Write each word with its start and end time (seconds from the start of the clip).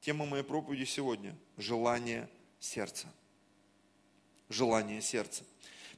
Тема 0.00 0.24
моей 0.24 0.42
проповеди 0.42 0.84
сегодня– 0.84 1.36
желание 1.58 2.28
сердца. 2.58 3.12
Желание 4.48 5.02
сердца. 5.02 5.44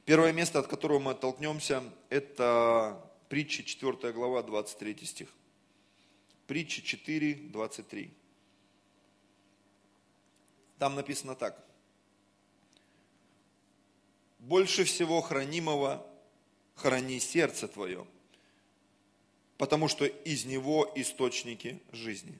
Первое 0.03 0.33
место, 0.33 0.59
от 0.59 0.67
которого 0.67 0.99
мы 0.99 1.11
оттолкнемся, 1.11 1.81
это 2.09 3.01
притча 3.29 3.63
4 3.63 4.11
глава, 4.11 4.43
23 4.43 5.05
стих. 5.05 5.29
Притча 6.47 6.81
4, 6.81 7.33
23. 7.33 8.13
Там 10.79 10.95
написано 10.95 11.35
так. 11.35 11.65
Больше 14.39 14.83
всего 14.83 15.21
хранимого 15.21 16.05
храни 16.75 17.21
сердце 17.21 17.69
твое, 17.69 18.05
потому 19.57 19.87
что 19.87 20.05
из 20.05 20.43
него 20.43 20.91
источники 20.95 21.81
жизни. 21.93 22.37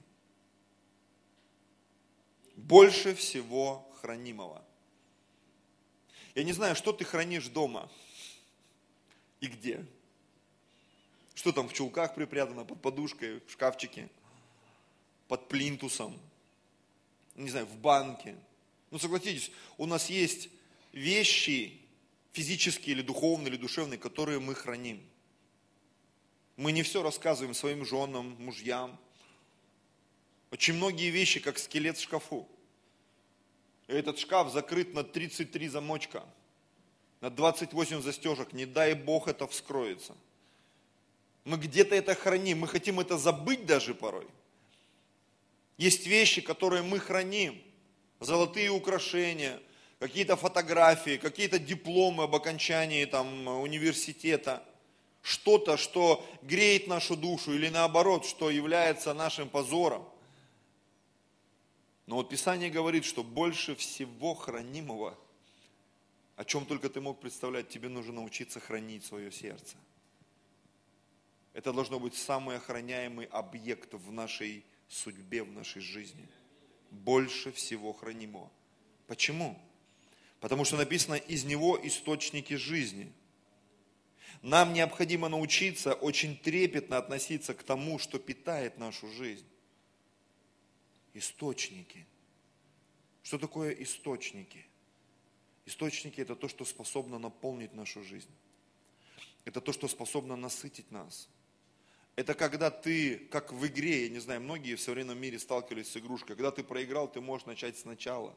Больше 2.56 3.14
всего 3.14 3.88
хранимого. 4.00 4.64
Я 6.34 6.44
не 6.44 6.52
знаю, 6.52 6.76
что 6.76 6.92
ты 6.92 7.04
хранишь 7.04 7.48
дома 7.48 7.90
и 9.40 9.46
где. 9.46 9.84
Что 11.34 11.52
там 11.52 11.68
в 11.68 11.72
чулках 11.72 12.14
припрятано, 12.14 12.64
под 12.64 12.80
подушкой, 12.80 13.40
в 13.46 13.50
шкафчике, 13.50 14.08
под 15.28 15.48
плинтусом, 15.48 16.18
не 17.34 17.50
знаю, 17.50 17.66
в 17.66 17.76
банке. 17.76 18.36
Ну 18.90 18.98
согласитесь, 18.98 19.50
у 19.76 19.86
нас 19.86 20.08
есть 20.10 20.48
вещи, 20.92 21.80
физические 22.32 22.94
или 22.94 23.02
духовные, 23.02 23.48
или 23.48 23.56
душевные, 23.56 23.98
которые 23.98 24.38
мы 24.38 24.54
храним. 24.54 25.02
Мы 26.56 26.70
не 26.70 26.82
все 26.82 27.02
рассказываем 27.02 27.54
своим 27.54 27.84
женам, 27.84 28.36
мужьям. 28.38 28.98
Очень 30.54 30.74
многие 30.74 31.10
вещи, 31.10 31.40
как 31.40 31.58
скелет 31.58 31.98
в 31.98 32.02
шкафу. 32.02 32.46
Этот 33.88 34.20
шкаф 34.20 34.52
закрыт 34.52 34.94
на 34.94 35.02
33 35.02 35.66
замочка, 35.66 36.22
на 37.20 37.28
28 37.28 38.00
застежек. 38.00 38.52
Не 38.52 38.64
дай 38.64 38.94
Бог 38.94 39.26
это 39.26 39.48
вскроется. 39.48 40.14
Мы 41.42 41.56
где-то 41.56 41.96
это 41.96 42.14
храним, 42.14 42.60
мы 42.60 42.68
хотим 42.68 43.00
это 43.00 43.18
забыть 43.18 43.66
даже 43.66 43.96
порой. 43.96 44.28
Есть 45.76 46.06
вещи, 46.06 46.40
которые 46.40 46.84
мы 46.84 47.00
храним. 47.00 47.60
Золотые 48.20 48.70
украшения, 48.70 49.60
какие-то 49.98 50.36
фотографии, 50.36 51.16
какие-то 51.16 51.58
дипломы 51.58 52.22
об 52.24 52.34
окончании 52.36 53.04
там, 53.06 53.48
университета. 53.48 54.62
Что-то, 55.20 55.76
что 55.76 56.24
греет 56.42 56.86
нашу 56.86 57.16
душу 57.16 57.52
или 57.52 57.70
наоборот, 57.70 58.24
что 58.24 58.50
является 58.50 59.14
нашим 59.14 59.48
позором. 59.48 60.06
Но 62.06 62.16
вот 62.16 62.28
Писание 62.28 62.70
говорит, 62.70 63.04
что 63.04 63.22
больше 63.22 63.74
всего 63.74 64.34
хранимого, 64.34 65.18
о 66.36 66.44
чем 66.44 66.66
только 66.66 66.88
ты 66.88 67.00
мог 67.00 67.20
представлять, 67.20 67.68
тебе 67.68 67.88
нужно 67.88 68.14
научиться 68.14 68.60
хранить 68.60 69.04
свое 69.04 69.32
сердце. 69.32 69.76
Это 71.54 71.72
должно 71.72 72.00
быть 72.00 72.14
самый 72.14 72.56
охраняемый 72.56 73.26
объект 73.26 73.94
в 73.94 74.12
нашей 74.12 74.64
судьбе, 74.88 75.44
в 75.44 75.52
нашей 75.52 75.80
жизни. 75.80 76.28
Больше 76.90 77.52
всего 77.52 77.92
хранимого. 77.92 78.50
Почему? 79.06 79.58
Потому 80.40 80.64
что 80.64 80.76
написано, 80.76 81.14
из 81.14 81.44
него 81.44 81.78
источники 81.82 82.54
жизни. 82.54 83.12
Нам 84.42 84.74
необходимо 84.74 85.28
научиться 85.28 85.94
очень 85.94 86.36
трепетно 86.36 86.98
относиться 86.98 87.54
к 87.54 87.62
тому, 87.62 87.98
что 87.98 88.18
питает 88.18 88.76
нашу 88.78 89.08
жизнь. 89.10 89.46
Источники. 91.14 92.06
Что 93.22 93.38
такое 93.38 93.70
источники? 93.72 94.66
Источники 95.64 96.20
это 96.20 96.36
то, 96.36 96.48
что 96.48 96.64
способно 96.64 97.18
наполнить 97.18 97.72
нашу 97.72 98.02
жизнь. 98.02 98.30
Это 99.44 99.60
то, 99.60 99.72
что 99.72 99.88
способно 99.88 100.36
насытить 100.36 100.90
нас. 100.90 101.28
Это 102.16 102.34
когда 102.34 102.70
ты, 102.70 103.16
как 103.16 103.52
в 103.52 103.66
игре, 103.66 104.04
я 104.04 104.08
не 104.08 104.18
знаю, 104.18 104.40
многие 104.40 104.74
в 104.74 104.80
современном 104.80 105.18
мире 105.18 105.38
сталкивались 105.38 105.90
с 105.90 105.96
игрушкой, 105.96 106.36
когда 106.36 106.50
ты 106.50 106.62
проиграл, 106.62 107.10
ты 107.10 107.20
можешь 107.20 107.46
начать 107.46 107.78
сначала. 107.78 108.36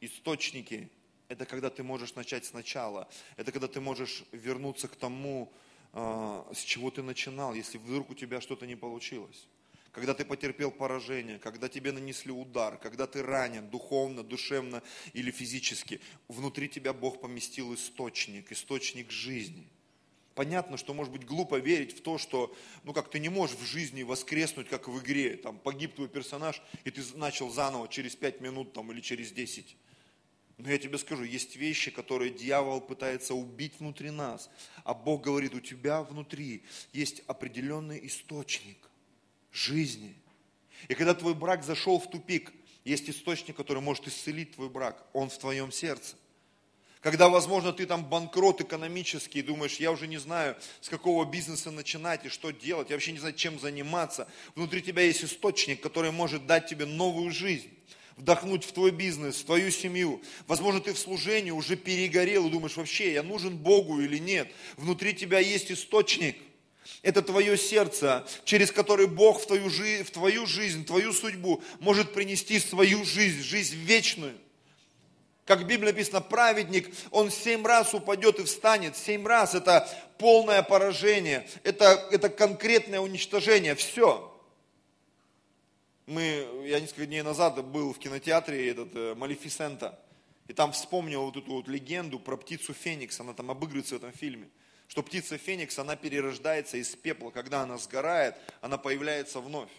Источники– 0.00 0.90
это 1.28 1.46
когда 1.46 1.68
ты 1.70 1.82
можешь 1.82 2.14
начать 2.14 2.44
сначала. 2.44 3.08
Это 3.36 3.50
когда 3.50 3.66
ты 3.66 3.80
можешь 3.80 4.24
вернуться 4.32 4.88
к 4.88 4.96
тому, 4.96 5.52
а, 5.92 6.48
с 6.52 6.62
чего 6.62 6.90
ты 6.90 7.02
начинал, 7.02 7.54
если 7.54 7.78
вдруг 7.78 8.10
у 8.10 8.14
тебя 8.14 8.40
что-то 8.40 8.66
не 8.66 8.76
получилось. 8.76 9.46
Когда 9.92 10.14
ты 10.14 10.24
потерпел 10.24 10.70
поражение, 10.70 11.38
когда 11.38 11.68
тебе 11.68 11.92
нанесли 11.92 12.30
удар, 12.30 12.78
когда 12.78 13.06
ты 13.06 13.22
ранен 13.22 13.68
духовно, 13.68 14.22
душевно 14.22 14.82
или 15.12 15.30
физически, 15.30 16.00
внутри 16.28 16.68
тебя 16.68 16.92
Бог 16.92 17.20
поместил 17.20 17.74
источник, 17.74 18.52
источник 18.52 19.10
жизни– 19.10 19.66
Понятно, 20.34 20.76
что 20.76 20.94
может 20.94 21.12
быть 21.12 21.26
глупо 21.26 21.58
верить 21.58 21.92
в 21.92 22.00
то, 22.00 22.16
что, 22.16 22.54
ну 22.84 22.92
как 22.92 23.10
ты 23.10 23.18
не 23.18 23.28
можешь 23.28 23.56
в 23.56 23.64
жизни 23.66 24.02
воскреснуть, 24.04 24.68
как 24.68 24.88
в 24.88 24.98
игре, 25.00 25.36
там 25.36 25.58
погиб 25.58 25.94
твой 25.94 26.08
персонаж, 26.08 26.62
и 26.84 26.90
ты 26.90 27.02
начал 27.16 27.50
заново 27.50 27.88
через 27.88 28.16
пять 28.16 28.40
минут 28.40 28.72
там, 28.72 28.90
или 28.92 29.00
через 29.00 29.32
десять. 29.32 29.76
Но 30.56 30.70
я 30.70 30.78
тебе 30.78 30.98
скажу, 30.98 31.24
есть 31.24 31.56
вещи, 31.56 31.90
которые 31.90 32.30
дьявол 32.30 32.80
пытается 32.80 33.34
убить 33.34 33.80
внутри 33.80 34.10
нас. 34.10 34.50
А 34.84 34.94
Бог 34.94 35.22
говорит, 35.22 35.54
у 35.54 35.60
тебя 35.60 36.02
внутри 36.02 36.62
есть 36.92 37.22
определенный 37.26 38.06
источник 38.06 38.89
жизни. 39.52 40.14
И 40.88 40.94
когда 40.94 41.14
твой 41.14 41.34
брак 41.34 41.64
зашел 41.64 41.98
в 41.98 42.10
тупик, 42.10 42.52
есть 42.84 43.08
источник, 43.10 43.56
который 43.56 43.82
может 43.82 44.08
исцелить 44.08 44.54
твой 44.54 44.68
брак. 44.68 45.04
Он 45.12 45.28
в 45.28 45.38
твоем 45.38 45.70
сердце 45.70 46.16
когда, 47.00 47.30
возможно, 47.30 47.72
ты 47.72 47.86
там 47.86 48.04
банкрот 48.04 48.60
экономический, 48.60 49.40
думаешь, 49.40 49.76
я 49.76 49.90
уже 49.90 50.06
не 50.06 50.18
знаю, 50.18 50.56
с 50.82 50.88
какого 50.88 51.24
бизнеса 51.24 51.70
начинать 51.70 52.26
и 52.26 52.28
что 52.28 52.50
делать, 52.50 52.90
я 52.90 52.96
вообще 52.96 53.12
не 53.12 53.18
знаю, 53.18 53.34
чем 53.34 53.58
заниматься. 53.58 54.28
Внутри 54.54 54.82
тебя 54.82 55.02
есть 55.02 55.24
источник, 55.24 55.80
который 55.80 56.10
может 56.10 56.46
дать 56.46 56.66
тебе 56.68 56.84
новую 56.84 57.30
жизнь 57.30 57.70
вдохнуть 58.16 58.64
в 58.64 58.72
твой 58.72 58.90
бизнес, 58.90 59.36
в 59.36 59.46
твою 59.46 59.70
семью. 59.70 60.20
Возможно, 60.46 60.82
ты 60.82 60.92
в 60.92 60.98
служении 60.98 61.52
уже 61.52 61.74
перегорел 61.74 62.48
и 62.48 62.50
думаешь, 62.50 62.76
вообще, 62.76 63.14
я 63.14 63.22
нужен 63.22 63.56
Богу 63.56 63.98
или 63.98 64.18
нет. 64.18 64.52
Внутри 64.76 65.14
тебя 65.14 65.38
есть 65.38 65.72
источник. 65.72 66.36
Это 67.02 67.22
твое 67.22 67.56
сердце, 67.56 68.26
через 68.44 68.70
который 68.70 69.06
Бог 69.06 69.40
в 69.40 69.46
твою, 69.46 69.70
жизнь, 69.70 70.04
в 70.04 70.10
твою 70.10 70.46
жизнь, 70.46 70.84
твою 70.84 71.12
судьбу 71.12 71.62
может 71.78 72.12
принести 72.12 72.58
свою 72.58 73.04
жизнь, 73.04 73.42
жизнь 73.42 73.76
вечную. 73.76 74.36
Как 75.46 75.62
в 75.62 75.66
Библии 75.66 75.86
написано, 75.86 76.20
праведник, 76.20 76.94
он 77.10 77.30
семь 77.30 77.66
раз 77.66 77.92
упадет 77.94 78.38
и 78.38 78.44
встанет. 78.44 78.96
Семь 78.96 79.26
раз 79.26 79.54
это 79.54 79.88
полное 80.18 80.62
поражение, 80.62 81.48
это, 81.64 82.06
это 82.12 82.28
конкретное 82.28 83.00
уничтожение, 83.00 83.74
все. 83.74 84.26
Мы, 86.06 86.46
я 86.66 86.80
несколько 86.80 87.06
дней 87.06 87.22
назад 87.22 87.64
был 87.64 87.92
в 87.92 87.98
кинотеатре 87.98 88.70
этот 88.70 88.94
э, 88.94 89.14
Малефисента, 89.14 89.98
и 90.48 90.52
там 90.52 90.72
вспомнил 90.72 91.22
вот 91.22 91.36
эту 91.36 91.52
вот 91.52 91.68
легенду 91.68 92.18
про 92.18 92.36
птицу 92.36 92.74
Феникс, 92.74 93.18
она 93.20 93.32
там 93.32 93.50
обыгрывается 93.50 93.94
в 93.94 93.98
этом 93.98 94.12
фильме. 94.12 94.48
Что 94.90 95.04
птица 95.04 95.38
Феникс, 95.38 95.78
она 95.78 95.94
перерождается 95.94 96.76
из 96.76 96.88
пепла, 96.96 97.30
когда 97.30 97.62
она 97.62 97.78
сгорает, 97.78 98.34
она 98.60 98.76
появляется 98.76 99.38
вновь. 99.38 99.70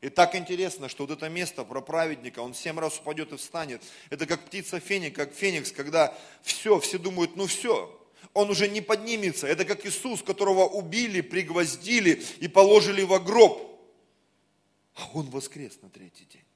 И 0.00 0.08
так 0.08 0.34
интересно, 0.34 0.88
что 0.88 1.06
вот 1.06 1.12
это 1.18 1.28
место 1.28 1.64
про 1.64 1.82
праведника, 1.82 2.40
он 2.40 2.54
семь 2.54 2.80
раз 2.80 2.98
упадет 2.98 3.30
и 3.34 3.36
встанет. 3.36 3.82
Это 4.08 4.24
как 4.24 4.46
птица 4.46 4.80
феникс, 4.80 5.14
как 5.14 5.34
феникс, 5.34 5.70
когда 5.70 6.16
все, 6.40 6.80
все 6.80 6.96
думают, 6.96 7.36
ну 7.36 7.46
все, 7.46 7.94
он 8.32 8.48
уже 8.48 8.68
не 8.68 8.80
поднимется. 8.80 9.46
Это 9.46 9.66
как 9.66 9.84
Иисус, 9.84 10.22
которого 10.22 10.64
убили, 10.64 11.20
пригвоздили 11.20 12.22
и 12.40 12.48
положили 12.48 13.02
во 13.02 13.20
гроб. 13.20 13.60
А 14.94 15.10
он 15.12 15.28
воскрес 15.28 15.78
на 15.82 15.90
третий 15.90 16.24
день. 16.24 16.46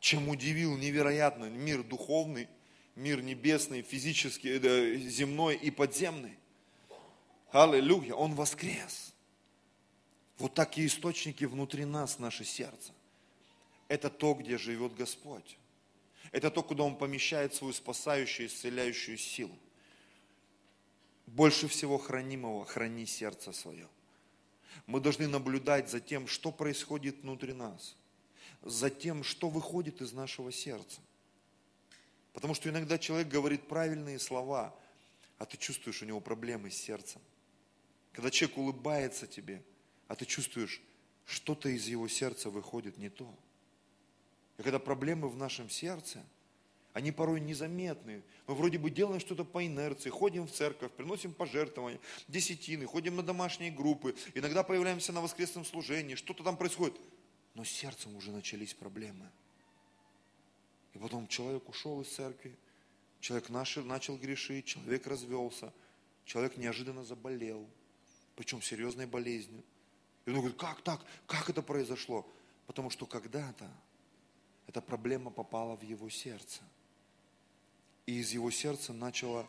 Чем 0.00 0.30
удивил 0.30 0.74
невероятно 0.78 1.50
мир 1.50 1.82
духовный, 1.82 2.48
мир 2.98 3.22
небесный, 3.22 3.82
физический, 3.82 4.58
земной 5.08 5.56
и 5.56 5.70
подземный. 5.70 6.36
Аллилуйя, 7.52 8.14
он 8.14 8.34
воскрес. 8.34 9.14
Вот 10.36 10.54
такие 10.54 10.88
источники 10.88 11.44
внутри 11.44 11.84
нас, 11.84 12.18
наше 12.18 12.44
сердце. 12.44 12.92
Это 13.86 14.10
то, 14.10 14.34
где 14.34 14.58
живет 14.58 14.94
Господь. 14.94 15.56
Это 16.32 16.50
то, 16.50 16.62
куда 16.62 16.84
Он 16.84 16.96
помещает 16.96 17.54
свою 17.54 17.72
спасающую, 17.72 18.48
исцеляющую 18.48 19.16
силу. 19.16 19.56
Больше 21.26 21.68
всего 21.68 21.98
хранимого 21.98 22.64
храни 22.66 23.06
сердце 23.06 23.52
свое. 23.52 23.88
Мы 24.86 25.00
должны 25.00 25.26
наблюдать 25.28 25.88
за 25.88 26.00
тем, 26.00 26.26
что 26.26 26.52
происходит 26.52 27.22
внутри 27.22 27.52
нас, 27.52 27.96
за 28.62 28.90
тем, 28.90 29.24
что 29.24 29.48
выходит 29.48 30.02
из 30.02 30.12
нашего 30.12 30.52
сердца. 30.52 31.00
Потому 32.32 32.54
что 32.54 32.68
иногда 32.68 32.98
человек 32.98 33.28
говорит 33.28 33.68
правильные 33.68 34.18
слова, 34.18 34.74
а 35.38 35.44
ты 35.44 35.56
чувствуешь 35.56 36.02
у 36.02 36.06
него 36.06 36.20
проблемы 36.20 36.70
с 36.70 36.76
сердцем. 36.76 37.20
Когда 38.12 38.30
человек 38.30 38.58
улыбается 38.58 39.26
тебе– 39.26 39.62
а 40.08 40.16
ты 40.16 40.24
чувствуешь, 40.24 40.82
что-то 41.26 41.68
из 41.68 41.86
его 41.86 42.08
сердца 42.08 42.50
выходит 42.50 42.96
не 42.96 43.10
то. 43.10 43.32
И 44.56 44.62
когда 44.62 44.78
проблемы 44.78 45.28
в 45.28 45.36
нашем 45.36 45.70
сердце, 45.70 46.24
они 46.94 47.12
порой 47.12 47.40
незаметны. 47.40 48.22
Мы 48.46 48.54
вроде 48.54 48.78
бы 48.78 48.90
делаем 48.90 49.20
что-то 49.20 49.44
по 49.44 49.64
инерции, 49.64 50.08
ходим 50.08 50.46
в 50.46 50.50
церковь, 50.50 50.90
приносим 50.92 51.32
пожертвования, 51.32 52.00
десятины, 52.26 52.86
ходим 52.86 53.14
на 53.14 53.22
домашние 53.22 53.70
группы, 53.70 54.16
иногда 54.34 54.64
появляемся 54.64 55.12
на 55.12 55.20
воскресном 55.20 55.64
служении, 55.64 56.16
что-то 56.16 56.42
там 56.42 56.56
происходит. 56.56 56.98
Но 57.54 57.64
с 57.64 57.68
сердцем 57.68 58.16
уже 58.16 58.32
начались 58.32 58.72
проблемы. 58.72 59.30
И 60.98 61.00
потом 61.00 61.28
человек 61.28 61.68
ушел 61.68 62.02
из 62.02 62.08
церкви, 62.08 62.58
человек 63.20 63.50
начал 63.50 64.16
грешить, 64.16 64.66
человек 64.66 65.06
развелся, 65.06 65.72
человек 66.24 66.56
неожиданно 66.56 67.04
заболел, 67.04 67.64
причем 68.34 68.60
серьезной 68.60 69.06
болезнью. 69.06 69.62
И 70.26 70.30
он 70.30 70.38
говорит, 70.38 70.58
как 70.58 70.82
так? 70.82 71.00
Как 71.28 71.48
это 71.48 71.62
произошло? 71.62 72.28
Потому 72.66 72.90
что 72.90 73.06
когда-то 73.06 73.70
эта 74.66 74.80
проблема 74.80 75.30
попала 75.30 75.76
в 75.76 75.82
его 75.82 76.10
сердце. 76.10 76.62
И 78.06 78.18
из 78.18 78.32
его 78.32 78.50
сердца 78.50 78.92
начало 78.92 79.48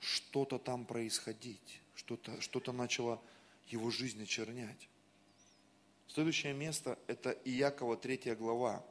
что-то 0.00 0.58
там 0.58 0.86
происходить, 0.86 1.80
что-то 1.94 2.40
что 2.40 2.72
начало 2.72 3.22
его 3.68 3.92
жизнь 3.92 4.20
очернять. 4.20 4.88
Следующее 6.08 6.52
место– 6.52 6.98
это 7.06 7.30
Иакова 7.44 7.96
3 7.96 8.34
глава, 8.34 8.84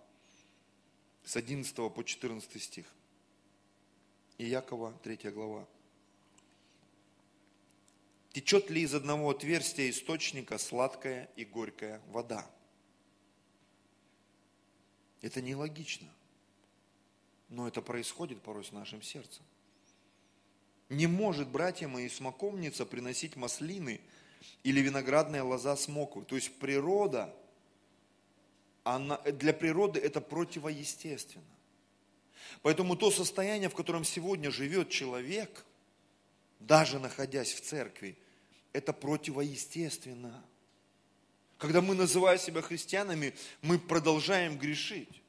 с 1.26 1.36
11 1.36 1.76
по 1.76 2.04
14 2.04 2.62
стих. 2.62 2.86
Иакова 4.38 4.94
3 5.04 5.32
глава. 5.32 5.66
Течет 8.34 8.70
ли 8.70 8.82
из 8.82 8.96
одного 8.96 9.30
отверстия 9.30 9.90
источника 9.90 10.58
сладкая 10.58 11.30
и 11.36 11.46
горькая 11.46 12.02
вода? 12.08 12.50
Это 15.22 15.42
нелогично. 15.42 16.10
Но 17.50 17.68
это 17.68 17.82
происходит 17.82 18.42
порой 18.42 18.66
с 18.66 18.72
нашим 18.72 19.04
сердцем. 19.04 19.44
Не 20.90 21.08
может, 21.08 21.48
братья 21.48 21.88
мои, 21.88 22.10
смоковница 22.10 22.86
приносить 22.86 23.36
маслины 23.36 24.02
или 24.64 24.82
виноградная 24.82 25.44
лоза 25.44 25.78
смоку. 25.78 26.24
То 26.24 26.36
есть 26.36 26.58
природа, 26.58 27.34
она, 28.84 29.18
для 29.20 29.54
природы 29.54 30.00
это 30.00 30.22
противоестественно. 30.22 31.44
Поэтому 32.62 32.96
то 32.96 33.12
состояние, 33.12 33.70
в 33.70 33.76
котором 33.76 34.04
сегодня 34.04 34.52
живет 34.52 34.90
человек, 34.90 35.66
даже 36.60 37.00
находясь 37.00 37.54
в 37.54 37.62
церкви, 37.62 38.18
это 38.72 38.94
противоестественно. 38.94 40.44
Когда 41.58 41.82
мы, 41.82 41.96
называя 41.96 42.38
себя 42.38 42.62
христианами, 42.62 43.34
мы 43.62 43.80
продолжаем 43.80 44.58
грешить. 44.58 45.22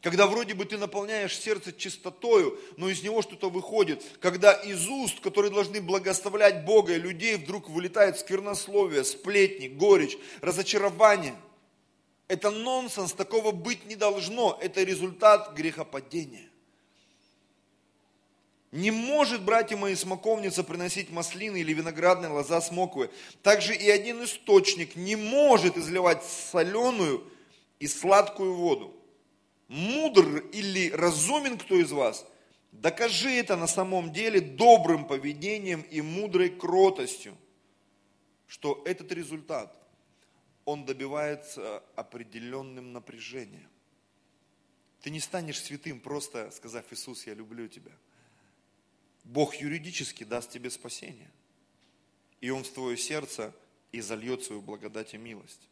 Когда 0.00 0.28
вроде 0.28 0.54
бы 0.54 0.64
ты 0.64 0.78
наполняешь 0.78 1.36
сердце 1.36 1.72
чистотою, 1.72 2.58
но 2.76 2.88
из 2.88 3.02
него 3.02 3.20
что-то 3.20 3.50
выходит. 3.50 4.04
Когда 4.20 4.52
из 4.52 4.86
уст, 4.88 5.18
которые 5.20 5.52
должны 5.52 5.80
благословлять 5.80 6.64
Бога 6.64 6.94
и 6.94 7.00
людей, 7.00 7.36
вдруг 7.36 7.68
вылетает 7.68 8.18
сквернословие, 8.18 9.02
сплетни, 9.02 9.66
горечь, 9.66 10.16
разочарование. 10.40 11.34
Это 12.28 12.50
нонсенс, 12.50 13.14
такого 13.14 13.52
быть 13.52 13.86
не 13.86 13.96
должно. 13.96 14.58
Это 14.60 14.82
результат 14.82 15.54
грехопадения. 15.54 16.48
Не 18.70 18.90
может, 18.90 19.42
братья 19.42 19.78
мои, 19.78 19.94
смоковница 19.94 20.62
приносить 20.62 21.10
маслины 21.10 21.60
или 21.60 21.72
виноградная 21.72 22.28
лоза 22.28 22.60
смоковые. 22.60 23.10
Также 23.42 23.74
и 23.74 23.88
один 23.88 24.22
источник 24.22 24.94
не 24.94 25.16
может 25.16 25.78
изливать 25.78 26.22
соленую 26.22 27.24
и 27.80 27.86
сладкую 27.86 28.54
воду. 28.54 28.94
Мудр 29.68 30.38
или 30.52 30.90
разумен 30.90 31.56
кто 31.56 31.76
из 31.76 31.92
вас, 31.92 32.26
докажи 32.72 33.30
это 33.30 33.56
на 33.56 33.66
самом 33.66 34.12
деле 34.12 34.40
добрым 34.40 35.06
поведением 35.06 35.80
и 35.82 36.02
мудрой 36.02 36.50
кротостью, 36.50 37.34
что 38.46 38.82
этот 38.84 39.12
результат, 39.12 39.74
он 40.68 40.84
добивается 40.84 41.82
определенным 41.96 42.92
напряжением. 42.92 43.70
Ты 45.00 45.10
не 45.10 45.20
станешь 45.20 45.62
святым, 45.62 46.00
просто 46.00 46.50
сказав, 46.50 46.92
Иисус, 46.92 47.26
я 47.26 47.34
люблю 47.34 47.68
тебя– 47.68 47.92
Бог 49.28 49.56
юридически 49.56 50.24
даст 50.24 50.50
тебе 50.50 50.70
спасение. 50.70 51.30
И 52.40 52.48
Он 52.48 52.64
в 52.64 52.70
твое 52.70 52.96
сердце 52.96 53.54
и 53.92 54.00
зальет 54.00 54.42
свою 54.42 54.62
благодать 54.62 55.12
и 55.12 55.18
милость. 55.18 55.68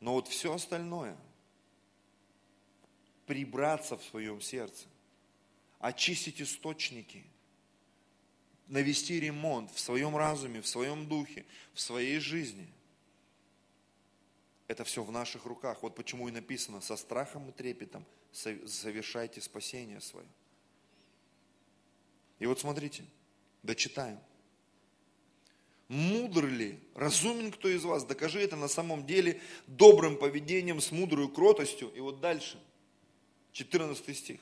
Но 0.00 0.12
вот 0.12 0.28
все 0.28 0.52
остальное, 0.52 1.16
прибраться 3.24 3.96
в 3.96 4.04
своем 4.04 4.42
сердце, 4.42 4.86
очистить 5.78 6.42
источники, 6.42 7.24
навести 8.66 9.20
ремонт 9.20 9.70
в 9.70 9.80
своем 9.80 10.14
разуме, 10.14 10.60
в 10.60 10.66
своем 10.66 11.08
духе, 11.08 11.46
в 11.72 11.80
своей 11.80 12.18
жизни. 12.18 12.68
Это 14.68 14.84
все 14.84 15.02
в 15.02 15.12
наших 15.12 15.44
руках. 15.44 15.82
Вот 15.82 15.94
почему 15.94 16.28
и 16.28 16.32
написано, 16.32 16.80
со 16.80 16.96
страхом 16.96 17.48
и 17.48 17.52
трепетом 17.52 18.04
совершайте 18.32 19.40
спасение 19.40 20.00
свое. 20.00 20.26
И 22.38 22.46
вот 22.46 22.60
смотрите, 22.60 23.04
дочитаем. 23.62 24.18
Мудр 25.88 26.46
ли, 26.46 26.80
разумен 26.94 27.52
кто 27.52 27.68
из 27.68 27.84
вас, 27.84 28.04
докажи 28.04 28.40
это 28.40 28.56
на 28.56 28.66
самом 28.66 29.06
деле 29.06 29.40
добрым 29.68 30.16
поведением, 30.18 30.80
с 30.80 30.90
мудрой 30.90 31.30
кротостью. 31.30 31.92
И 31.94 32.00
вот 32.00 32.20
дальше, 32.20 32.60
14 33.52 34.16
стих. 34.16 34.40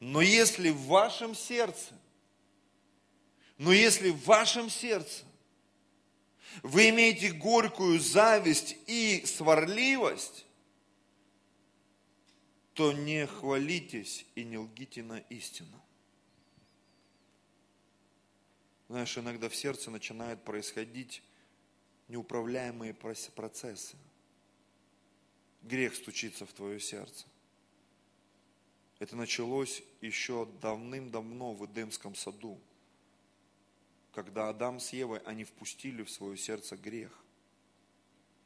Но 0.00 0.22
если 0.22 0.70
в 0.70 0.80
вашем 0.86 1.34
сердце, 1.34 1.92
но 3.58 3.72
если 3.72 4.10
в 4.10 4.24
вашем 4.24 4.70
сердце 4.70 5.24
вы 6.62 6.90
имеете 6.90 7.32
горькую 7.32 8.00
зависть 8.00 8.76
и 8.86 9.24
сварливость, 9.26 10.46
то 12.74 12.92
не 12.92 13.26
хвалитесь 13.26 14.26
и 14.34 14.44
не 14.44 14.58
лгите 14.58 15.02
на 15.02 15.18
истину. 15.18 15.82
Знаешь, 18.88 19.16
иногда 19.18 19.48
в 19.48 19.56
сердце 19.56 19.90
начинают 19.90 20.44
происходить 20.44 21.22
неуправляемые 22.08 22.94
процессы. 22.94 23.96
Грех 25.62 25.94
стучится 25.94 26.46
в 26.46 26.52
твое 26.52 26.78
сердце. 26.78 27.26
Это 28.98 29.16
началось 29.16 29.82
еще 30.00 30.46
давным-давно 30.62 31.52
в 31.52 31.66
Эдемском 31.66 32.14
саду, 32.14 32.60
когда 34.16 34.48
Адам 34.48 34.80
с 34.80 34.94
Евой, 34.94 35.18
они 35.26 35.44
впустили 35.44 36.02
в 36.02 36.10
свое 36.10 36.38
сердце 36.38 36.74
грех. 36.76 37.12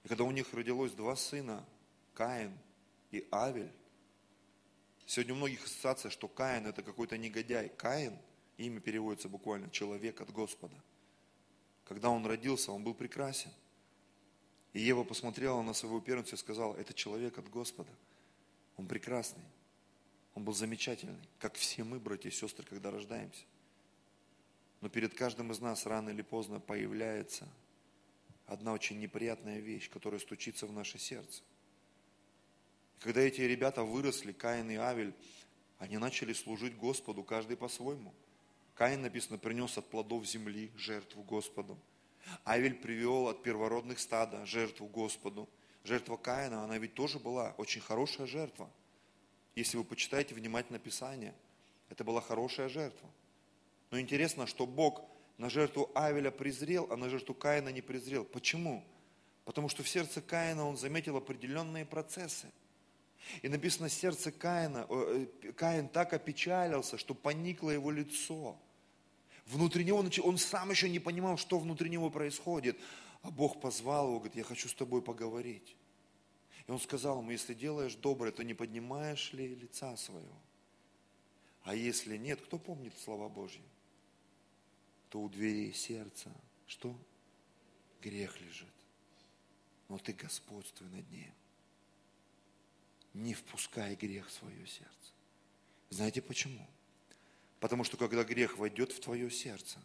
И 0.03 0.09
когда 0.09 0.25
у 0.25 0.33
них 0.33 0.53
родилось 0.53 0.91
два 0.91 1.15
сына, 1.15 1.65
Каин 2.13 2.59
и 3.13 3.25
Авель, 3.31 3.71
сегодня 5.07 5.35
у 5.35 5.37
многих 5.37 5.65
ассоциация, 5.65 6.11
что 6.11 6.27
Каин 6.27 6.67
это 6.67 6.83
какой-то 6.83 7.17
негодяй. 7.17 7.69
Каин– 7.69 8.19
Имя 8.59 8.81
переводится 8.81 9.29
буквально 9.29 9.71
«человек 9.71 10.21
от 10.21 10.31
Господа». 10.33 10.75
Когда 11.85 12.11
он 12.11 12.27
родился, 12.27 12.73
он 12.73 12.83
был 12.83 12.93
прекрасен. 12.93 13.51
И 14.73 14.81
Ева 14.81 15.05
посмотрела 15.05 15.63
на 15.63 15.73
своего 15.73 16.01
первенца 16.01 16.35
и 16.35 16.39
сказала, 16.39 16.77
это 16.77 16.93
человек 16.93 17.39
от 17.39 17.49
Господа. 17.49 17.91
Он 18.77 18.87
прекрасный. 18.87 19.45
Он 20.35 20.45
был 20.45 20.53
замечательный, 20.53 21.17
как 21.39 21.55
все 21.55 21.85
мы, 21.85 22.01
братья 22.01 22.29
и 22.29 22.33
сестры, 22.33 22.67
когда 22.67 22.91
рождаемся. 22.91 23.45
Но 24.81 24.89
перед 24.89 25.15
каждым 25.15 25.53
из 25.53 25.61
нас 25.61 25.87
рано 25.87 26.11
или 26.11 26.23
поздно 26.23 26.61
появляется 26.61 27.49
одна 28.47 28.73
очень 28.73 28.99
неприятная 28.99 29.59
вещь, 29.59 29.91
которая 29.91 30.21
стучится 30.21 30.67
в 30.67 30.73
наше 30.73 30.99
сердце. 30.99 31.43
Когда 33.01 33.21
эти 33.21 33.41
ребята 33.43 33.83
выросли, 33.83 34.33
Каин 34.33 34.71
и 34.71 34.77
Авель, 34.77 35.15
они 35.79 35.99
начали 35.99 36.33
служить 36.33 36.77
Господу, 36.77 37.23
каждый 37.23 37.57
по-своему– 37.57 38.15
Каин, 38.81 39.03
написано, 39.03 39.37
принес 39.37 39.77
от 39.77 39.91
плодов 39.91 40.25
земли 40.25 40.71
жертву 40.75 41.23
Господу. 41.23 41.79
Авель 42.47 42.77
привел 42.77 43.29
от 43.29 43.43
первородных 43.43 43.99
стада 43.99 44.47
жертву 44.47 44.87
Господу. 44.87 45.51
Жертва 45.85 46.17
Каина, 46.17 46.65
она 46.65 46.79
ведь 46.79 46.95
тоже 46.95 47.19
была 47.19 47.55
очень 47.59 47.83
хорошая 47.83 48.27
жертва. 48.27 48.71
Если 49.55 49.77
вы 49.77 49.85
почитаете 49.85 50.35
внимательно 50.35 50.79
Писание, 50.79 51.35
это 51.91 52.05
была 52.05 52.23
хорошая 52.23 52.71
жертва. 52.71 53.07
Но 53.91 53.99
интересно, 54.01 54.47
что 54.47 54.67
Бог 54.67 55.03
на 55.39 55.51
жертву 55.51 55.91
Авеля 55.95 56.31
презрел, 56.31 56.89
а 56.91 56.97
на 56.97 57.09
жертву 57.09 57.35
Каина 57.35 57.71
не 57.71 57.81
презрел. 57.81 58.25
Почему? 58.25 58.85
Потому 59.45 59.69
что 59.69 59.83
в 59.83 59.89
сердце 59.89 60.21
Каина 60.21 60.67
он 60.67 60.77
заметил 60.77 61.17
определенные 61.17 61.85
процессы. 61.85 62.47
И 63.43 63.49
написано, 63.49 63.89
сердце 63.89 64.33
Каина, 64.33 64.87
э, 64.89 65.27
Каин 65.57 65.89
так 65.89 66.13
опечалился, 66.13 66.99
что 66.99 67.15
поникло 67.15 67.71
его 67.71 67.91
лицо– 67.91 68.57
внутри 69.51 69.85
него, 69.85 69.99
он 69.99 70.39
сам 70.39 70.71
еще 70.71 70.89
не 70.89 70.99
понимал, 70.99 71.37
что 71.37 71.59
внутри 71.59 71.91
него 71.91 72.11
происходит. 72.11 72.79
А 73.23 73.31
Бог 73.31 73.61
позвал 73.61 74.09
его, 74.09 74.19
говорит, 74.19 74.37
я 74.37 74.45
хочу 74.45 74.69
с 74.69 74.75
тобой 74.75 75.03
поговорить. 75.03 75.77
И 76.67 76.71
он 76.71 76.81
сказал 76.81 77.21
ему, 77.21 77.31
если 77.31 77.53
делаешь 77.53 77.95
доброе, 77.95 78.33
то 78.33 78.43
не 78.43 78.55
поднимаешь 78.55 79.33
ли 79.33 79.55
лица 79.55 79.97
своего? 79.97 80.41
А 81.65 81.75
если 81.75 82.17
нет, 82.17 82.41
кто 82.41 82.59
помнит 82.59 82.97
слова 82.99 83.29
Божьи? 83.29 83.63
То 85.11 85.21
у 85.21 85.29
дверей 85.29 85.73
сердца 85.75 86.31
что? 86.67 86.97
Грех 88.01 88.41
лежит. 88.41 88.69
Но 89.89 89.99
ты 89.99 90.13
господствуй 90.13 90.89
над 90.89 91.11
ним. 91.11 91.35
Не 93.13 93.35
впускай 93.35 93.97
грех 93.97 94.29
в 94.29 94.33
свое 94.33 94.67
сердце. 94.67 95.13
Знаете 95.91 96.23
почему? 96.23 96.65
Потому 97.59 97.83
что 97.83 97.97
когда 97.97 98.23
грех 98.23 98.57
войдет 98.57 98.93
в 98.93 99.01
твое 99.01 99.29
сердце, 99.31 99.81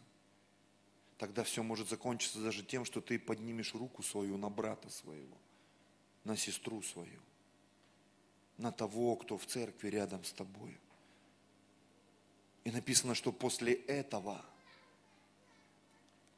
тогда 1.18 1.42
все 1.42 1.64
может 1.64 1.88
закончиться 1.88 2.40
даже 2.40 2.62
тем, 2.62 2.84
что 2.84 3.00
ты 3.00 3.18
поднимешь 3.18 3.74
руку 3.74 4.04
свою 4.04 4.36
на 4.38 4.48
брата 4.48 4.88
своего, 4.90 5.36
на 6.22 6.36
сестру 6.36 6.82
свою, 6.82 7.20
на 8.58 8.70
того, 8.70 9.16
кто 9.16 9.36
в 9.36 9.44
церкви 9.44 9.88
рядом 9.88 10.22
с 10.24 10.32
тобой. 10.32 10.78
И 12.62 12.70
написано, 12.70 13.16
что 13.16 13.32
после 13.32 13.74
этого 13.74 14.44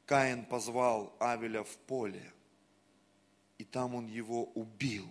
Каин 0.09 0.43
позвал 0.43 1.15
Авеля 1.19 1.63
в 1.63 1.77
поле, 1.85 2.33
и 3.59 3.63
там 3.63 3.93
он 3.93 4.07
его 4.07 4.45
убил. 4.55 5.07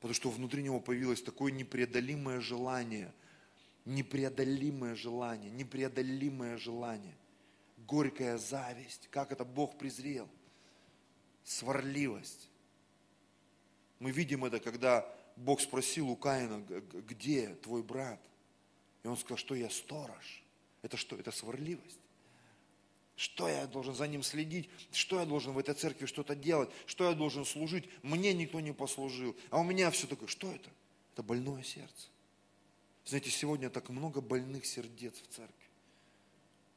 Потому 0.00 0.12
что 0.12 0.28
внутри 0.28 0.64
него 0.64 0.80
появилось 0.80 1.22
такое 1.22 1.52
непреодолимое 1.52 2.40
желание, 2.40 3.14
непреодолимое 3.84 4.96
желание, 4.96 5.52
непреодолимое 5.52 6.56
желание– 6.56 7.16
горькая 7.86 8.38
зависть, 8.38 9.06
как 9.12 9.30
это 9.30 9.44
Бог 9.44 9.78
презрел, 9.78 10.28
сварливость. 11.44 12.50
Мы 14.00 14.10
видим 14.10 14.44
это, 14.44 14.58
когда 14.58 15.08
Бог 15.36 15.60
спросил 15.60 16.10
у 16.10 16.16
Каина, 16.16 16.58
где 17.06 17.54
твой 17.54 17.84
брат? 17.84 18.20
И 19.04 19.06
он 19.06 19.16
сказал, 19.16 19.38
что 19.38 19.54
я 19.54 19.70
сторож. 19.70 20.42
Это 20.82 20.96
что? 20.96 21.14
Это 21.14 21.30
сварливость. 21.30 22.00
Что 23.20 23.50
я 23.50 23.66
должен 23.66 23.94
за 23.94 24.08
ним 24.08 24.22
следить? 24.22 24.70
Что 24.92 25.20
я 25.20 25.26
должен 25.26 25.52
в 25.52 25.58
этой 25.58 25.74
церкви 25.74 26.06
что-то 26.06 26.34
делать? 26.34 26.70
Что 26.86 27.04
я 27.04 27.12
должен 27.12 27.44
служить? 27.44 27.84
Мне 28.00 28.32
никто 28.32 28.60
не 28.60 28.72
послужил. 28.72 29.36
А 29.50 29.60
у 29.60 29.62
меня 29.62 29.90
все 29.90 30.06
такое. 30.06 30.26
Что 30.26 30.50
это? 30.50 30.70
Это 31.12 31.22
больное 31.22 31.62
сердце. 31.62 32.08
Знаете, 33.04 33.28
сегодня 33.28 33.68
так 33.68 33.90
много 33.90 34.22
больных 34.22 34.64
сердец 34.64 35.12
в 35.20 35.34
церкви. 35.34 35.59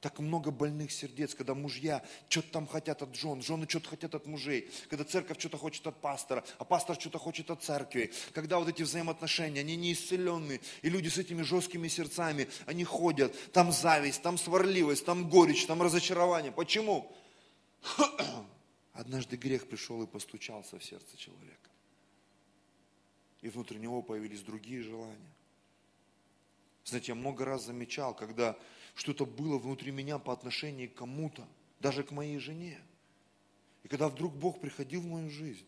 Так 0.04 0.20
много 0.20 0.52
больных 0.52 0.92
сердец, 0.92 1.34
когда 1.34 1.56
мужья 1.56 2.04
что-то 2.28 2.50
там 2.52 2.68
хотят 2.68 3.02
от 3.02 3.16
жен, 3.16 3.42
жены 3.42 3.66
что-то 3.70 3.88
хотят 3.88 4.14
от 4.14 4.26
мужей, 4.26 4.70
когда 4.90 5.06
церковь 5.06 5.40
что-то 5.40 5.58
хочет 5.58 5.88
от 5.88 6.02
пастора, 6.02 6.44
а 6.58 6.66
пастор 6.66 7.00
что-то 7.00 7.20
хочет 7.20 7.50
от 7.50 7.64
церкви, 7.64 8.12
когда 8.34 8.60
вот 8.60 8.68
эти 8.68 8.84
взаимоотношения, 8.84 9.62
они 9.62 9.78
неисцеленные, 9.78 10.60
и 10.82 10.90
люди 10.90 11.08
с 11.08 11.18
этими 11.18 11.42
жесткими 11.42 11.88
сердцами, 11.88 12.50
они 12.66 12.84
ходят, 12.84 13.34
там 13.54 13.72
зависть, 13.72 14.22
там 14.22 14.38
сварливость, 14.38 15.06
там 15.06 15.30
горечь, 15.30 15.66
там 15.68 15.82
разочарование. 15.82 16.52
Почему? 16.52 17.10
Однажды 18.92 19.38
грех 19.38 19.70
пришел 19.70 20.04
и 20.04 20.06
постучался 20.06 20.80
в 20.80 20.84
сердце 20.84 21.16
человека. 21.16 21.70
И 23.40 23.48
внутри 23.48 23.80
него 23.80 24.02
появились 24.02 24.42
другие 24.42 24.84
желания. 24.84 25.34
Знаете, 26.84 27.14
я 27.14 27.16
много 27.16 27.46
раз 27.46 27.64
замечал, 27.66 28.14
когда 28.14 28.58
что-то 28.96 29.26
было 29.26 29.58
внутри 29.58 29.92
меня 29.92 30.20
по 30.20 30.34
отношению 30.34 30.90
к 30.90 30.96
кому-то, 30.96 31.48
даже 31.80 32.04
к 32.04 32.12
моей 32.12 32.38
жене. 32.38 32.80
И 33.84 33.88
когда 33.88 34.08
вдруг 34.08 34.34
Бог 34.34 34.62
приходил 34.62 35.02
в 35.02 35.08
мою 35.08 35.30
жизнь, 35.30 35.66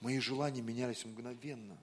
мои 0.00 0.18
желания 0.18 0.60
менялись 0.60 1.04
мгновенно. 1.04 1.78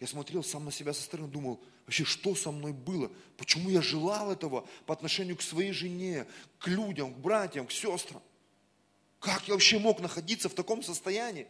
Я 0.00 0.06
смотрел 0.06 0.42
сам 0.42 0.64
на 0.64 0.72
себя 0.72 0.92
со 0.92 1.02
стороны, 1.02 1.28
думал, 1.28 1.62
вообще, 1.84 2.04
что 2.04 2.34
со 2.34 2.50
мной 2.50 2.72
было? 2.72 3.10
Почему 3.36 3.70
я 3.70 3.82
желал 3.82 4.32
этого 4.32 4.66
по 4.86 4.94
отношению 4.94 5.36
к 5.36 5.42
своей 5.42 5.72
жене, 5.72 6.26
к 6.58 6.68
людям, 6.68 7.14
к 7.14 7.18
братьям, 7.18 7.66
к 7.66 7.72
сестрам? 7.72 8.22
Как 9.20 9.46
я 9.46 9.54
вообще 9.54 9.78
мог 9.78 10.00
находиться 10.00 10.48
в 10.48 10.54
таком 10.54 10.82
состоянии? 10.82 11.46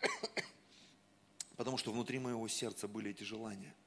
Потому 1.56 1.78
что 1.78 1.92
внутри 1.92 2.18
моего 2.18 2.46
сердца 2.48 2.88
были 2.88 3.10
эти 3.10 3.22
желания– 3.22 3.74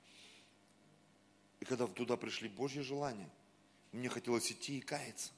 когда 1.68 1.88
туда 1.88 2.18
пришли 2.18 2.50
Божьи 2.50 2.82
желания, 2.82 3.30
мне 3.92 4.10
хотелось 4.10 4.52
идти 4.52 4.78
и 4.78 4.82
каяться. 4.82 5.32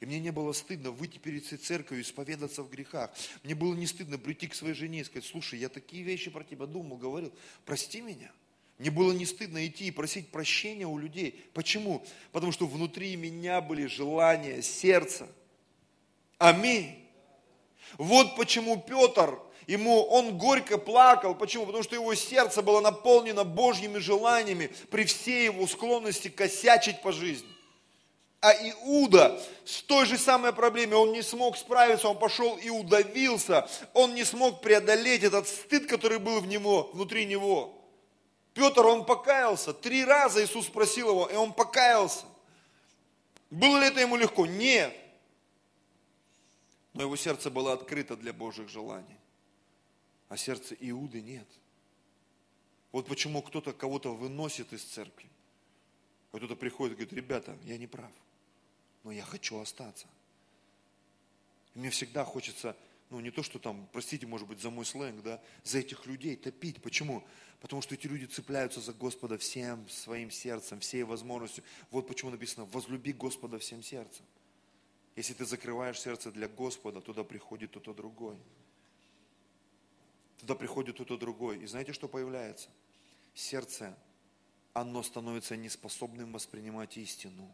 И 0.00 0.06
мне 0.06 0.20
не 0.20 0.30
было 0.30 0.52
стыдно 0.52 0.90
выйти 0.90 1.18
перед 1.18 1.44
всей 1.44 1.56
церковью 1.56 2.02
исповедаться 2.02 2.62
в 2.62 2.70
грехах. 2.70 3.10
Мне 3.42 3.54
было 3.54 3.74
не 3.74 3.86
стыдно 3.86 4.18
прийти 4.18 4.48
к 4.48 4.54
своей 4.54 4.74
жене 4.74 5.00
и 5.00 5.04
сказать, 5.04 5.24
слушай, 5.24 5.58
я 5.58 5.68
такие 5.68 6.02
вещи 6.02 6.30
про 6.30 6.44
тебя 6.44 6.66
думал, 6.66 6.98
говорил, 6.98 7.32
прости 7.64 8.00
меня. 8.00 8.30
Мне 8.76 8.90
было 8.90 9.12
не 9.12 9.24
стыдно 9.24 9.66
идти 9.66 9.86
и 9.86 9.90
просить 9.90 10.28
прощения 10.28 10.86
у 10.86 10.98
людей. 10.98 11.44
Почему? 11.54 12.04
Потому 12.32 12.52
что 12.52 12.66
внутри 12.66 13.16
меня 13.16 13.60
были 13.60 13.86
желания 13.86 14.62
сердца. 14.62 15.28
Аминь. 16.36 17.04
Вот 17.96 18.36
почему 18.36 18.80
Петр 18.80 19.40
ему, 19.68 20.02
он 20.02 20.36
горько 20.36 20.78
плакал. 20.78 21.36
Почему? 21.36 21.66
Потому 21.66 21.84
что 21.84 21.94
его 21.94 22.14
сердце 22.14 22.62
было 22.62 22.80
наполнено 22.80 23.44
Божьими 23.44 23.98
желаниями 23.98 24.72
при 24.90 25.04
всей 25.04 25.44
его 25.44 25.66
склонности 25.68 26.28
косячить 26.28 27.00
по 27.02 27.12
жизни. 27.12 27.48
А 28.40 28.52
Иуда 28.52 29.40
с 29.64 29.82
той 29.82 30.06
же 30.06 30.16
самой 30.16 30.52
проблемой, 30.52 30.96
он 30.96 31.12
не 31.12 31.22
смог 31.22 31.56
справиться, 31.56 32.08
он 32.08 32.18
пошел 32.18 32.56
и 32.56 32.70
удавился, 32.70 33.68
он 33.94 34.14
не 34.14 34.24
смог 34.24 34.62
преодолеть 34.62 35.22
этот 35.22 35.46
стыд, 35.46 35.86
который 35.86 36.18
был 36.18 36.40
в 36.40 36.46
него, 36.46 36.90
внутри 36.94 37.26
него. 37.26 37.74
Петр, 38.54 38.86
он 38.86 39.04
покаялся, 39.04 39.72
три 39.72 40.04
раза 40.04 40.42
Иисус 40.42 40.66
спросил 40.66 41.10
его, 41.10 41.26
и 41.26 41.34
он 41.34 41.52
покаялся. 41.52 42.24
Было 43.50 43.78
ли 43.78 43.88
это 43.88 44.00
ему 44.00 44.16
легко? 44.16 44.46
Нет. 44.46 44.94
Но 46.94 47.02
его 47.02 47.16
сердце 47.16 47.50
было 47.50 47.72
открыто 47.72 48.16
для 48.16 48.32
Божьих 48.32 48.68
желаний 48.68 49.18
а 50.28 50.36
сердце 50.36 50.76
Иуды 50.80 51.20
нет. 51.20 51.48
Вот 52.92 53.06
почему 53.06 53.42
кто-то 53.42 53.72
кого-то 53.72 54.14
выносит 54.14 54.72
из 54.72 54.82
церкви. 54.82 55.28
А 56.32 56.38
кто-то 56.38 56.56
приходит 56.56 56.92
и 56.92 56.96
говорит, 56.96 57.12
ребята, 57.12 57.56
я 57.64 57.78
не 57.78 57.86
прав, 57.86 58.12
но 59.02 59.12
я 59.12 59.24
хочу 59.24 59.58
остаться. 59.58 60.06
И 61.74 61.78
мне 61.78 61.90
всегда 61.90 62.24
хочется, 62.24 62.76
ну 63.10 63.20
не 63.20 63.30
то, 63.30 63.42
что 63.42 63.58
там, 63.58 63.88
простите, 63.92 64.26
может 64.26 64.46
быть, 64.46 64.60
за 64.60 64.70
мой 64.70 64.84
сленг, 64.84 65.22
да, 65.22 65.42
за 65.64 65.78
этих 65.78 66.06
людей 66.06 66.36
топить. 66.36 66.82
Почему? 66.82 67.24
Потому 67.60 67.82
что 67.82 67.94
эти 67.94 68.06
люди 68.06 68.26
цепляются 68.26 68.80
за 68.80 68.92
Господа 68.92 69.38
всем 69.38 69.88
своим 69.88 70.30
сердцем, 70.30 70.80
всей 70.80 71.02
возможностью. 71.02 71.64
Вот 71.90 72.06
почему 72.06 72.30
написано, 72.30 72.66
возлюби 72.66 73.12
Господа 73.12 73.58
всем 73.58 73.82
сердцем. 73.82 74.24
Если 75.16 75.34
ты 75.34 75.44
закрываешь 75.44 75.98
сердце 75.98 76.30
для 76.30 76.46
Господа, 76.46 77.00
туда 77.00 77.24
приходит 77.24 77.70
кто-то 77.70 77.94
другой. 77.94 78.36
Туда 80.38 80.54
приходит 80.54 80.94
кто-то 80.94 81.16
другой. 81.16 81.58
И 81.58 81.66
знаете, 81.66 81.92
что 81.92 82.08
появляется? 82.08 82.68
Сердце, 83.34 83.96
оно 84.72 85.02
становится 85.02 85.56
неспособным 85.56 86.32
воспринимать 86.32 86.96
истину. 86.96 87.50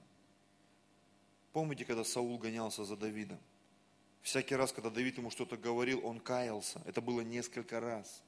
Помните, 1.52 1.84
когда 1.84 2.04
Саул 2.04 2.38
гонялся 2.38 2.84
за 2.84 2.96
Давидом? 2.96 3.38
Всякий 4.22 4.56
раз, 4.56 4.72
когда 4.72 4.90
Давид 4.90 5.18
ему 5.18 5.30
что-то 5.30 5.56
говорил, 5.56 6.04
он 6.04 6.18
каялся. 6.18 6.82
Это 6.86 7.00
было 7.00 7.20
несколько 7.20 7.80
раз. 7.80 8.22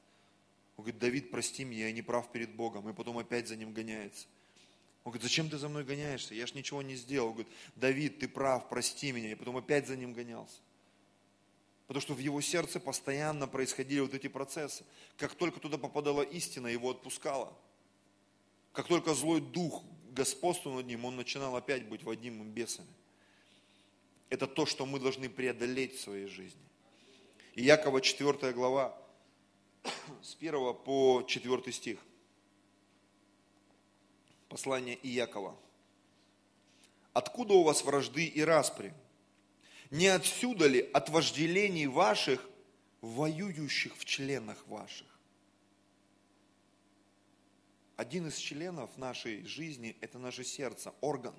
Он 0.77 0.83
говорит, 0.83 0.99
Давид, 0.99 1.31
прости 1.31 1.63
меня, 1.63 1.87
я 1.87 1.91
не 1.91 2.03
прав 2.03 2.31
перед 2.31 2.55
Богом. 2.55 2.87
И 2.89 2.93
потом 2.93 3.17
опять 3.17 3.47
за 3.47 3.55
ним 3.55 3.73
гоняется. 3.73 4.27
Он 5.03 5.11
говорит, 5.11 5.23
зачем 5.23 5.49
ты 5.49 5.57
за 5.57 5.69
мной 5.69 5.83
гоняешься? 5.83 6.35
Я 6.35 6.45
ж 6.45 6.53
ничего 6.53 6.81
не 6.81 6.95
сделал. 6.95 7.29
Он 7.29 7.33
говорит, 7.33 7.53
Давид, 7.75 8.19
ты 8.19 8.27
прав, 8.27 8.69
прости 8.69 9.11
меня. 9.11 9.31
И 9.31 9.35
потом 9.35 9.57
опять 9.57 9.87
за 9.87 9.95
ним 9.95 10.13
гонялся. 10.13 10.57
Потому 11.87 12.01
что 12.01 12.13
в 12.13 12.19
его 12.19 12.41
сердце 12.41 12.79
постоянно 12.79 13.47
происходили 13.47 14.01
вот 14.01 14.13
эти 14.13 14.27
процессы. 14.27 14.83
Как 15.15 15.35
только 15.35 15.59
туда 15.59 15.77
попадала 15.77 16.21
истина, 16.21 16.67
его 16.67 16.91
отпускала. 16.91 17.53
Как 18.73 18.87
только 18.87 19.13
злой 19.13 19.39
дух 19.39 19.83
господствовал 20.11 20.77
над 20.77 20.87
ним, 20.87 21.05
он 21.05 21.15
начинал 21.15 21.55
опять 21.55 21.87
быть 21.87 22.03
водимым 22.03 22.51
бесами. 22.51 22.89
Это 24.29 24.47
то, 24.47 24.65
что 24.65 24.85
мы 24.85 24.99
должны 24.99 25.29
преодолеть 25.29 25.95
в 25.95 26.01
своей 26.01 26.27
жизни. 26.27 26.61
И 27.55 27.63
Якова 27.63 28.01
4 28.01 28.51
глава, 28.51 28.95
с 30.21 30.35
1 30.35 30.73
по 30.83 31.23
4 31.25 31.71
стих. 31.71 31.99
Послание 34.49 34.99
Иакова. 35.03 35.55
Откуда 37.13 37.53
у 37.53 37.63
вас 37.63 37.83
вражды 37.83 38.25
и 38.25 38.41
распри? 38.41 38.93
Не 39.89 40.07
отсюда 40.07 40.67
ли 40.67 40.89
от 40.93 41.09
вожделений 41.09 41.85
ваших, 41.87 42.47
воюющих 43.01 43.95
в 43.97 44.05
членах 44.05 44.67
ваших? 44.67 45.07
Один 47.95 48.27
из 48.27 48.35
членов 48.35 48.95
нашей 48.97 49.43
жизни– 49.45 49.95
это 50.01 50.19
наше 50.19 50.43
сердце, 50.43 50.93
орган. 51.01 51.33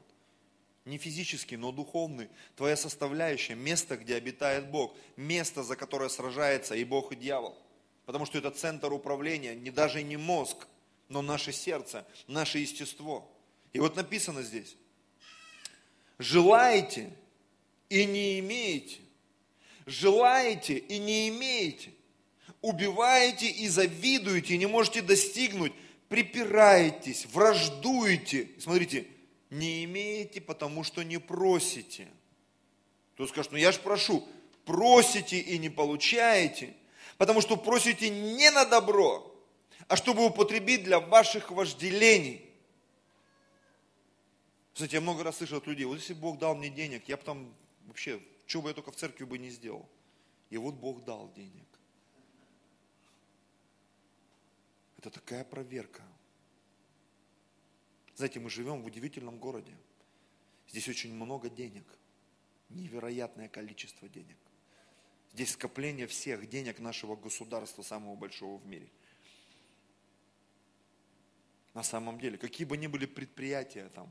не 0.85 0.99
физический, 0.99 1.57
но 1.57 1.71
духовный, 1.71 2.31
твоя 2.57 2.76
составляющая, 2.76 3.55
место, 3.55 3.97
где 3.97 4.17
обитает 4.17 4.71
Бог, 4.71 4.97
место, 5.17 5.62
за 5.62 5.76
которое 5.76 6.09
сражается 6.09 6.75
и 6.75 6.83
Бог, 6.83 7.12
и 7.12 7.17
дьявол. 7.17 7.57
Потому 8.07 8.25
что 8.25 8.38
это 8.38 8.50
центр 8.50 8.90
управления, 8.93 9.55
не 9.55 9.71
даже 9.71 10.02
не 10.02 10.17
мозг, 10.17 10.67
но 11.09 11.21
наше 11.21 11.52
сердце, 11.52 12.07
наше 12.26 12.59
естество. 12.59 13.31
И 13.75 13.81
вот 13.81 13.97
написано 13.97 14.43
здесь, 14.43 14.76
желаете 16.19 17.12
и 17.88 18.04
не 18.04 18.38
имеете, 18.40 18.99
желаете 19.87 20.78
и 20.78 20.99
не 20.99 21.28
имеете, 21.28 21.90
убиваете 22.61 23.49
и 23.49 23.68
завидуете, 23.68 24.54
и 24.54 24.59
не 24.59 24.66
можете 24.66 25.02
достигнуть, 25.02 25.73
припираетесь, 26.09 27.26
враждуете. 27.26 28.49
Смотрите, 28.59 29.07
не 29.50 29.85
имеете, 29.85 30.40
потому 30.40 30.85
что 30.85 31.02
не 31.02 31.18
просите. 31.18 32.09
Кто 33.14 33.26
скажет, 33.26 33.52
ну 33.52 33.59
я 33.59 33.73
же 33.73 33.80
прошу, 33.80 34.26
просите 34.64 35.38
и 35.38 35.59
не 35.59 35.71
получаете, 35.71 36.75
потому 37.16 37.40
что 37.40 37.57
просите 37.57 38.11
не 38.11 38.50
на 38.50 38.64
добро, 38.64 39.35
а 39.88 39.97
чтобы 39.97 40.25
употребить 40.25 40.85
для 40.85 41.00
ваших 41.00 41.50
вожделений. 41.50 42.45
Кстати, 44.75 44.95
я 44.95 45.00
много 45.00 45.25
раз 45.25 45.38
слышал 45.38 45.59
от 45.59 45.66
людей, 45.66 45.85
вот 45.87 45.97
если 45.97 46.12
Бог 46.12 46.38
дал 46.38 46.54
мне 46.54 46.68
денег, 46.68 47.02
я 47.09 47.16
бы 47.16 47.23
там 47.25 47.52
вообще, 47.88 48.23
что 48.47 48.62
бы 48.62 48.68
я 48.68 48.75
только 48.75 48.92
в 48.92 48.97
церкви 48.97 49.25
бы 49.25 49.38
не 49.38 49.50
сделал. 49.50 49.88
И 50.50 50.57
вот 50.57 50.75
Бог 50.75 51.04
дал 51.04 51.33
денег. 51.33 51.66
Это 54.99 55.11
такая 55.11 55.45
проверка. 55.45 56.02
Знаете, 58.14 58.40
мы 58.40 58.50
живем 58.50 58.83
в 58.83 58.87
удивительном 58.87 59.38
городе. 59.38 59.76
Здесь 60.68 60.88
очень 60.88 61.14
много 61.14 61.49
денег. 61.49 61.85
Невероятное 62.68 63.49
количество 63.49 64.09
денег. 64.09 64.37
Здесь 65.33 65.52
скопление 65.52 66.07
всех 66.07 66.49
денег 66.49 66.80
нашего 66.80 67.16
государства, 67.16 67.83
самого 67.83 68.16
большого 68.16 68.59
в 68.59 68.66
мире. 68.66 68.88
На 71.75 71.83
самом 71.83 72.18
деле, 72.18 72.38
какие 72.38 72.66
бы 72.66 72.76
ни 72.76 72.87
были 72.87 73.07
предприятия 73.07 73.88
там, 73.90 74.11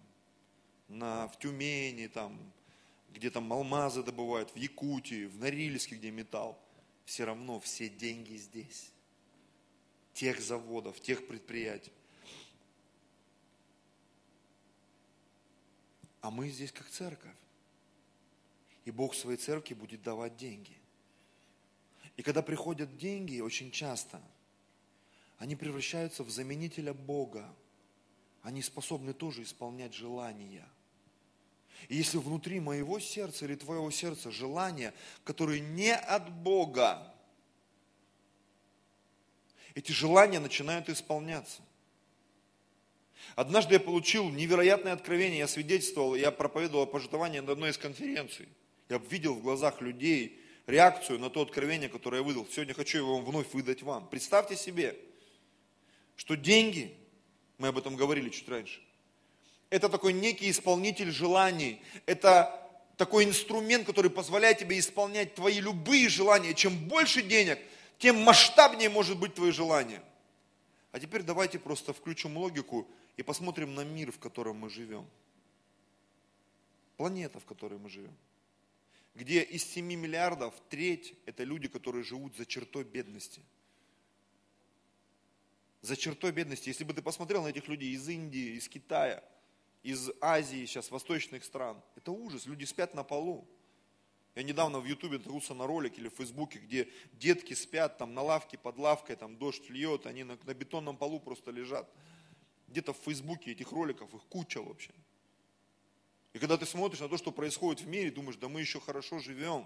на, 0.88 1.28
в 1.28 1.38
Тюмени, 1.38 2.08
там, 2.08 2.54
где 3.18 3.32
там 3.32 3.52
алмазы 3.52 4.04
добывают, 4.04 4.52
в 4.52 4.58
Якутии, 4.58 5.26
в 5.26 5.40
Норильске, 5.40 5.96
где 5.96 6.12
металл, 6.12 6.60
все 7.04 7.26
равно 7.26 7.60
все 7.60 7.90
деньги 7.90 8.36
здесь. 8.36 8.92
Тех 10.14 10.40
заводов, 10.40 11.00
тех 11.02 11.26
предприятий. 11.28 11.92
А 16.22 16.30
мы 16.30 16.50
здесь 16.50 16.72
как 16.72 16.88
церковь. 16.90 17.36
И 18.86 18.92
Бог 18.92 19.16
своей 19.16 19.38
церкви 19.38 19.74
будет 19.74 20.04
давать 20.04 20.38
деньги. 20.38 20.78
И 22.18 22.22
когда 22.22 22.44
приходят 22.44 22.98
деньги, 22.98 23.40
очень 23.40 23.72
часто, 23.72 24.22
они 25.40 25.56
превращаются 25.56 26.24
в 26.24 26.30
заменителя 26.30 26.94
Бога. 26.94 27.52
Они 28.44 28.62
способны 28.62 29.14
тоже 29.14 29.44
исполнять 29.44 29.94
желания. 29.94 30.68
И 31.90 31.96
если 31.96 32.18
внутри 32.18 32.60
моего 32.60 33.00
сердца 33.00 33.46
или 33.46 33.56
твоего 33.56 33.90
сердца 33.92 34.30
желания, 34.32 34.94
которые 35.24 35.62
не 35.62 35.96
от 35.96 36.30
Бога, 36.32 37.14
эти 39.74 39.92
желания 39.92 40.40
начинают 40.40 40.90
исполняться. 40.90 41.62
Однажды 43.36 43.76
я 43.76 43.80
получил 43.80 44.30
невероятное 44.30 44.94
откровение, 44.94 45.40
я 45.40 45.48
свидетельствовал, 45.48 46.16
я 46.16 46.32
проповедовал 46.32 46.84
о 46.84 47.28
на 47.42 47.52
одной 47.52 47.70
из 47.70 47.78
конференций. 47.78 48.48
Я 48.90 48.98
видел 48.98 49.36
в 49.36 49.42
глазах 49.42 49.82
людей 49.82 50.42
реакцию 50.66 51.20
на 51.20 51.30
то 51.30 51.42
откровение, 51.42 51.90
которое 51.90 52.18
я 52.18 52.24
выдал. 52.24 52.48
Сегодня 52.48 52.74
хочу 52.74 52.98
его 52.98 53.20
вновь 53.20 53.54
выдать 53.54 53.84
вам. 53.84 54.08
Представьте 54.10 54.56
себе, 54.56 54.98
что 56.16 56.36
деньги, 56.36 56.96
мы 57.58 57.70
об 57.70 57.78
этом 57.78 57.96
говорили 57.96 58.30
чуть 58.30 58.50
раньше, 58.50 58.82
это 59.70 59.90
такой 59.90 60.14
некий 60.14 60.50
исполнитель 60.50 61.12
желаний, 61.12 61.82
это 62.06 62.68
такой 62.98 63.26
инструмент, 63.26 63.86
который 63.86 64.10
позволяет 64.10 64.58
тебе 64.58 64.80
исполнять 64.80 65.36
твои 65.36 65.60
любые 65.60 66.10
желания. 66.10 66.54
Чем 66.54 66.88
больше 66.88 67.22
денег, 67.22 67.60
тем 68.00 68.22
масштабнее 68.22 68.90
может 68.90 69.20
быть 69.20 69.36
твои 69.36 69.52
желания. 69.52 70.02
А 70.92 71.00
теперь 71.00 71.22
давайте 71.22 71.60
просто 71.60 71.94
включим 71.94 72.38
логику 72.38 72.88
и 73.18 73.24
посмотрим 73.24 73.76
на 73.76 73.84
мир, 73.84 74.12
в 74.12 74.20
котором 74.20 74.58
мы 74.58 74.70
живем. 74.70 75.08
Планета, 76.96 77.40
в 77.40 77.46
которой 77.46 77.78
мы 77.78 77.90
живем. 77.90 78.16
Где 79.14 79.42
из 79.42 79.64
7 79.64 79.86
миллиардов 79.86 80.54
треть– 80.70 81.14
это 81.26 81.44
люди, 81.44 81.68
которые 81.68 82.04
живут 82.04 82.36
за 82.36 82.46
чертой 82.46 82.84
бедности. 82.84 83.42
За 85.82 85.96
чертой 85.96 86.32
бедности. 86.32 86.70
Если 86.70 86.84
бы 86.84 86.94
ты 86.94 87.02
посмотрел 87.02 87.44
на 87.44 87.48
этих 87.48 87.68
людей 87.68 87.92
из 87.92 88.08
Индии, 88.08 88.58
из 88.58 88.68
Китая, 88.68 89.24
из 89.88 90.12
Азии, 90.20 90.66
сейчас 90.66 90.92
восточных 90.92 91.46
стран, 91.46 91.82
это 91.96 92.12
ужас. 92.12 92.46
Люди 92.46 92.66
спят 92.66 92.94
на 92.94 93.04
полу. 93.04 93.48
Я 94.36 94.44
недавно 94.44 94.82
в 94.82 94.86
Ютубе 94.86 95.18
наткнулся 95.18 95.54
на 95.54 95.66
ролик 95.66 95.98
или 95.98 96.10
в 96.10 96.16
Фейсбуке, 96.16 96.60
где 96.60 96.90
детки 97.14 97.54
спят 97.54 97.98
там 97.98 98.14
на 98.14 98.22
лавке, 98.22 98.58
под 98.58 98.78
лавкой, 98.78 99.16
там 99.16 99.38
дождь 99.38 99.70
льет, 99.70 100.06
они 100.06 100.26
на, 100.26 100.38
на 100.44 100.54
бетонном 100.54 100.98
полу 100.98 101.22
просто 101.22 101.52
лежат. 101.52 101.90
Где-то 102.68 102.92
в 102.92 102.98
Фейсбуке 102.98 103.54
этих 103.54 103.72
роликов, 103.72 104.14
их 104.14 104.22
куча 104.24 104.62
вообще. 104.62 104.92
И 106.34 106.40
когда 106.40 106.58
ты 106.58 106.66
смотришь 106.66 107.00
на 107.00 107.08
то, 107.08 107.16
что 107.16 107.32
происходит 107.32 107.82
в 107.82 107.88
мире, 107.88 108.12
думаешь, 108.12 108.36
да 108.36 108.50
мы 108.50 108.60
еще 108.60 108.82
хорошо 108.82 109.20
живем. 109.20 109.66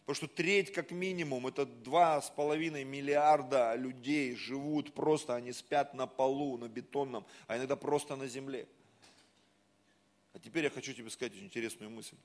Потому 0.00 0.16
что 0.16 0.26
треть 0.26 0.72
как 0.72 0.90
минимум, 0.90 1.46
это 1.46 1.64
два 1.64 2.20
с 2.20 2.28
половиной 2.28 2.82
миллиарда 2.82 3.76
людей 3.76 4.34
живут 4.34 4.94
просто, 4.94 5.36
они 5.36 5.52
спят 5.52 5.94
на 5.94 6.08
полу, 6.08 6.58
на 6.58 6.68
бетонном, 6.68 7.24
а 7.46 7.56
иногда 7.56 7.76
просто 7.76 8.16
на 8.16 8.26
земле. 8.26 8.66
А 10.32 10.38
теперь 10.38 10.64
я 10.64 10.70
хочу 10.70 10.92
тебе 10.92 11.10
сказать 11.10 11.32
очень 11.32 11.46
интересную 11.46 11.90
мысль. 11.90 12.16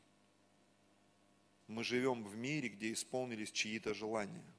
Мы 1.67 1.83
живем 1.83 2.23
в 2.23 2.35
мире, 2.35 2.69
где 2.69 2.93
исполнились 2.93 3.51
чьи-то 3.51 3.93
желания– 3.93 4.45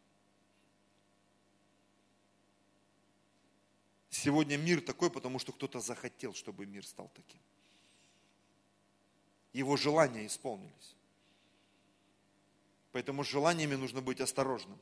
Сегодня 4.17 4.57
мир 4.57 4.81
такой, 4.81 5.11
потому 5.11 5.39
что 5.39 5.53
кто-то 5.53 5.79
захотел, 5.79 6.33
чтобы 6.33 6.65
мир 6.65 6.87
стал 6.87 7.11
таким. 7.15 7.41
Его 9.53 9.77
желания 9.77 10.27
исполнились. 10.27 10.97
Поэтому 12.93 13.25
с 13.25 13.29
желаниями 13.29 13.75
нужно 13.75 14.01
быть 14.01 14.23
осторожным. 14.23 14.79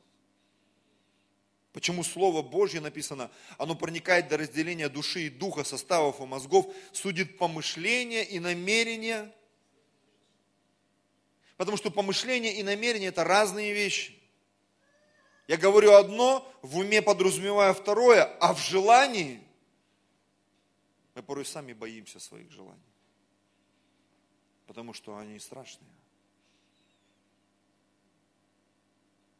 Почему 1.75 2.05
Слово 2.05 2.41
Божье 2.41 2.79
написано, 2.79 3.29
оно 3.57 3.75
проникает 3.75 4.29
до 4.29 4.37
разделения 4.37 4.87
души 4.87 5.23
и 5.23 5.29
духа, 5.29 5.65
составов 5.65 6.21
и 6.21 6.23
мозгов, 6.23 6.73
судит 6.93 7.37
помышления 7.37 8.23
и 8.23 8.39
намерения. 8.39 9.29
Потому 11.57 11.75
что 11.75 11.91
помышления 11.91 12.53
и 12.53 12.63
намерения– 12.63 13.07
это 13.07 13.25
разные 13.25 13.73
вещи. 13.73 14.17
Я 15.49 15.57
говорю 15.57 15.91
одно, 15.91 16.49
в 16.61 16.77
уме 16.77 17.01
подразумевая 17.01 17.73
второе, 17.73 18.23
а 18.39 18.53
в 18.53 18.59
желании 18.61 19.43
мы 21.13 21.23
порой 21.23 21.43
сами 21.43 21.73
боимся 21.73 22.21
своих 22.21 22.49
желаний. 22.51 22.79
Потому 24.65 24.93
что 24.93 25.17
они 25.17 25.37
страшные. 25.39 25.91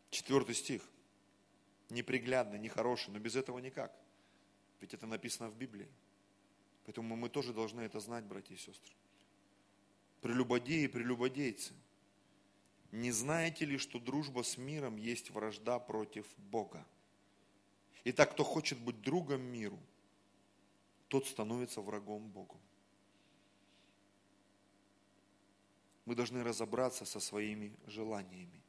Четвертый 0.10 0.54
стих. 0.54 0.82
Неприглядный, 1.89 2.60
нехороший, 2.60 3.13
но 3.13 3.19
без 3.19 3.36
этого 3.36 3.60
никак. 3.60 3.95
Ведь 4.82 4.93
это 4.93 5.06
написано 5.06 5.50
в 5.50 5.56
Библии. 5.56 5.88
Поэтому 6.86 7.15
мы 7.15 7.30
тоже 7.30 7.54
должны 7.54 7.82
это 7.82 8.00
знать, 8.00 8.26
братья 8.26 8.54
и 8.54 8.58
сестры. 8.58 8.93
Прелюбодеи 10.21 10.84
и 10.84 10.88
прелюбодейцы– 10.88 11.74
не 12.95 13.12
знаете 13.12 13.65
ли, 13.65 13.78
что 13.78 14.00
дружба 14.00 14.41
с 14.41 14.58
миром 14.58 14.95
есть 14.95 15.30
вражда 15.30 15.80
против 15.80 16.26
Бога? 16.38 16.86
Итак, 18.06 18.32
кто 18.32 18.45
хочет 18.45 18.80
быть 18.80 19.02
другом 19.02 19.41
миру, 19.41 19.78
тот 21.10 21.28
становится 21.28 21.82
врагом 21.82 22.30
Богу. 22.30 22.58
Мы 26.06 26.15
должны 26.15 26.41
разобраться 26.41 27.04
со 27.04 27.19
своими 27.19 27.76
желаниями. 27.86 28.62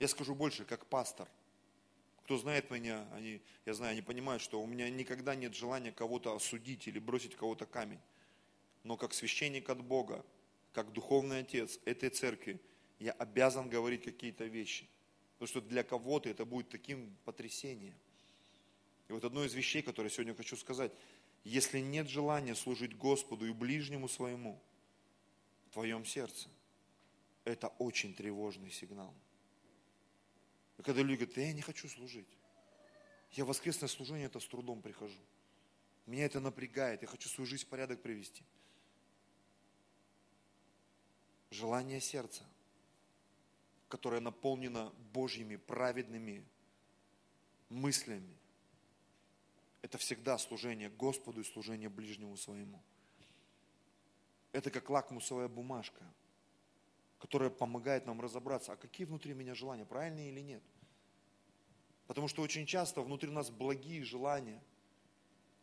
Я 0.00 0.08
скажу 0.08 0.34
больше, 0.34 0.64
как 0.64 0.86
пастор. 0.86 1.28
Кто 2.24 2.38
знает 2.38 2.70
меня, 2.70 3.06
они, 3.12 3.42
я 3.66 3.74
знаю, 3.74 3.92
они 3.92 4.02
понимают, 4.02 4.42
что 4.42 4.60
у 4.62 4.66
меня 4.66 4.88
никогда 4.88 5.34
нет 5.34 5.54
желания 5.54 5.92
кого-то 5.92 6.34
осудить 6.34 6.88
или 6.88 6.98
бросить 6.98 7.36
кого-то 7.36 7.66
камень. 7.66 8.00
Но 8.82 8.96
как 8.96 9.12
священник 9.12 9.68
от 9.68 9.82
Бога, 9.82 10.24
как 10.72 10.92
духовный 10.92 11.40
отец 11.40 11.78
этой 11.84 12.08
церкви, 12.08 12.60
я 12.98 13.12
обязан 13.12 13.68
говорить 13.68 14.02
какие-то 14.02 14.44
вещи. 14.44 14.88
Потому 15.34 15.48
что 15.48 15.60
для 15.60 15.82
кого-то 15.82 16.28
это 16.28 16.44
будет 16.44 16.70
таким 16.70 17.14
потрясением. 17.24 17.94
И 19.08 19.12
вот 19.12 19.24
одно 19.24 19.44
из 19.44 19.52
вещей, 19.52 19.82
которое 19.82 20.08
сегодня 20.08 20.34
хочу 20.34 20.56
сказать, 20.56 20.92
если 21.44 21.80
нет 21.80 22.08
желания 22.08 22.54
служить 22.54 22.96
Господу 22.96 23.46
и 23.46 23.52
ближнему 23.52 24.08
своему, 24.08 24.58
твоем 25.72 26.06
сердце, 26.06 26.48
это 27.44 27.68
очень 27.78 28.14
тревожный 28.14 28.70
сигнал. 28.70 29.12
И 30.78 30.82
когда 30.82 31.02
люди 31.02 31.18
говорят, 31.20 31.34
да 31.34 31.42
я 31.42 31.52
не 31.52 31.62
хочу 31.62 31.88
служить. 31.88 32.28
Я 33.32 33.44
в 33.44 33.48
воскресное 33.48 33.88
служение 33.88 34.26
это 34.26 34.40
с 34.40 34.46
трудом 34.46 34.82
прихожу. 34.82 35.18
Меня 36.06 36.26
это 36.26 36.40
напрягает, 36.40 37.02
я 37.02 37.08
хочу 37.08 37.28
свою 37.28 37.46
жизнь 37.46 37.64
в 37.64 37.68
порядок 37.68 38.02
привести. 38.02 38.44
Желание 41.50 42.00
сердца, 42.00 42.44
которое 43.88 44.20
наполнено 44.20 44.92
Божьими 45.12 45.56
праведными 45.56 46.44
мыслями, 47.68 48.36
это 49.82 49.98
всегда 49.98 50.38
служение 50.38 50.90
Господу 50.90 51.40
и 51.40 51.44
служение 51.44 51.88
ближнему 51.88 52.36
своему. 52.36 52.82
Это 54.52 54.70
как 54.70 54.88
лакмусовая 54.88 55.48
бумажка, 55.48 56.02
которая 57.24 57.48
помогает 57.48 58.04
нам 58.04 58.20
разобраться, 58.20 58.74
а 58.74 58.76
какие 58.76 59.06
внутри 59.06 59.32
меня 59.32 59.54
желания, 59.54 59.86
правильные 59.86 60.28
или 60.28 60.40
нет. 60.40 60.62
Потому 62.06 62.28
что 62.28 62.42
очень 62.42 62.66
часто 62.66 63.00
внутри 63.00 63.30
нас 63.30 63.48
благие 63.50 64.04
желания, 64.04 64.62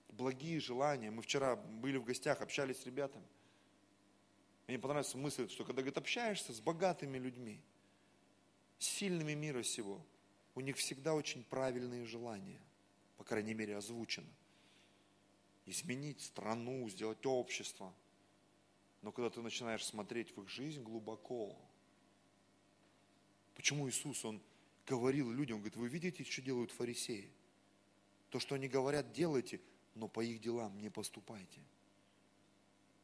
благие 0.10 0.60
желания. 0.60 1.12
Мы 1.12 1.21
вчера 1.21 1.56
были 1.56 1.97
в 1.97 2.04
гостях, 2.04 2.41
общались 2.41 2.82
с 2.82 2.86
ребятами. 2.88 3.28
Мне 4.65 4.80
понравилась 4.80 5.13
мысль, 5.13 5.47
что 5.50 5.63
когда, 5.63 5.84
говорит, 5.84 6.00
общаешься 6.00 6.52
с 6.52 6.60
богатыми 6.60 7.19
людьми, 7.19 7.62
с 8.80 8.88
сильными 8.88 9.34
мира 9.34 9.62
сего, 9.62 10.04
у 10.56 10.62
них 10.62 10.78
всегда 10.78 11.13
очень 11.13 11.43
правильные 11.43 12.08
желания, 12.08 12.60
по 13.17 13.24
крайней 13.24 13.54
мере, 13.54 13.78
озвучено. 13.78 14.34
Изменить 15.67 16.21
страну, 16.21 16.89
сделать 16.89 17.24
общество. 17.24 17.93
Но 19.02 19.12
когда 19.12 19.30
ты 19.30 19.42
начинаешь 19.42 19.86
смотреть 19.86 20.36
в 20.36 20.42
их 20.42 20.50
жизнь 20.50 20.84
глубоко, 20.84 21.58
почему 23.56 23.90
Иисус, 23.90 24.24
Он 24.26 24.42
говорил 24.86 25.32
людям, 25.32 25.58
он 25.58 25.62
говорит, 25.62 25.78
вы 25.78 25.88
видите, 25.88 26.24
что 26.24 26.42
делают 26.42 26.72
фарисеи? 26.72 27.32
То, 28.30 28.40
что 28.40 28.56
они 28.56 28.68
говорят, 28.68 29.12
делайте, 29.12 29.60
но 29.96 30.08
по 30.08 30.22
их 30.22 30.42
делам 30.42 30.80
не 30.80 30.90
поступайте. 30.90 31.62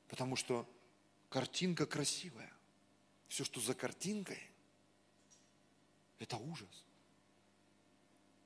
Потому 0.08 0.36
что 0.36 0.70
картинка 1.30 1.86
красивая. 1.86 2.52
Все, 3.28 3.44
что 3.44 3.60
за 3.60 3.74
картинкой, 3.74 4.42
это 6.20 6.38
ужас. 6.38 6.86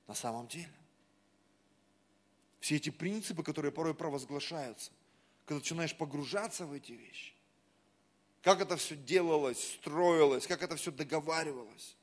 На 0.08 0.16
самом 0.16 0.48
деле. 0.48 0.74
Все 2.60 2.76
эти 2.76 2.90
принципы, 2.90 3.44
которые 3.44 3.72
порой 3.72 3.94
провозглашаются, 3.96 4.92
когда 5.46 5.60
начинаешь 5.60 5.96
погружаться 5.96 6.66
в 6.66 6.74
эти 6.74 6.92
вещи, 6.92 7.34
как 8.42 8.62
это 8.62 8.76
все 8.78 8.96
делалось, 8.96 9.76
строилось, 9.76 10.48
как 10.48 10.64
это 10.64 10.76
все 10.76 10.92
договаривалось, 10.92 11.96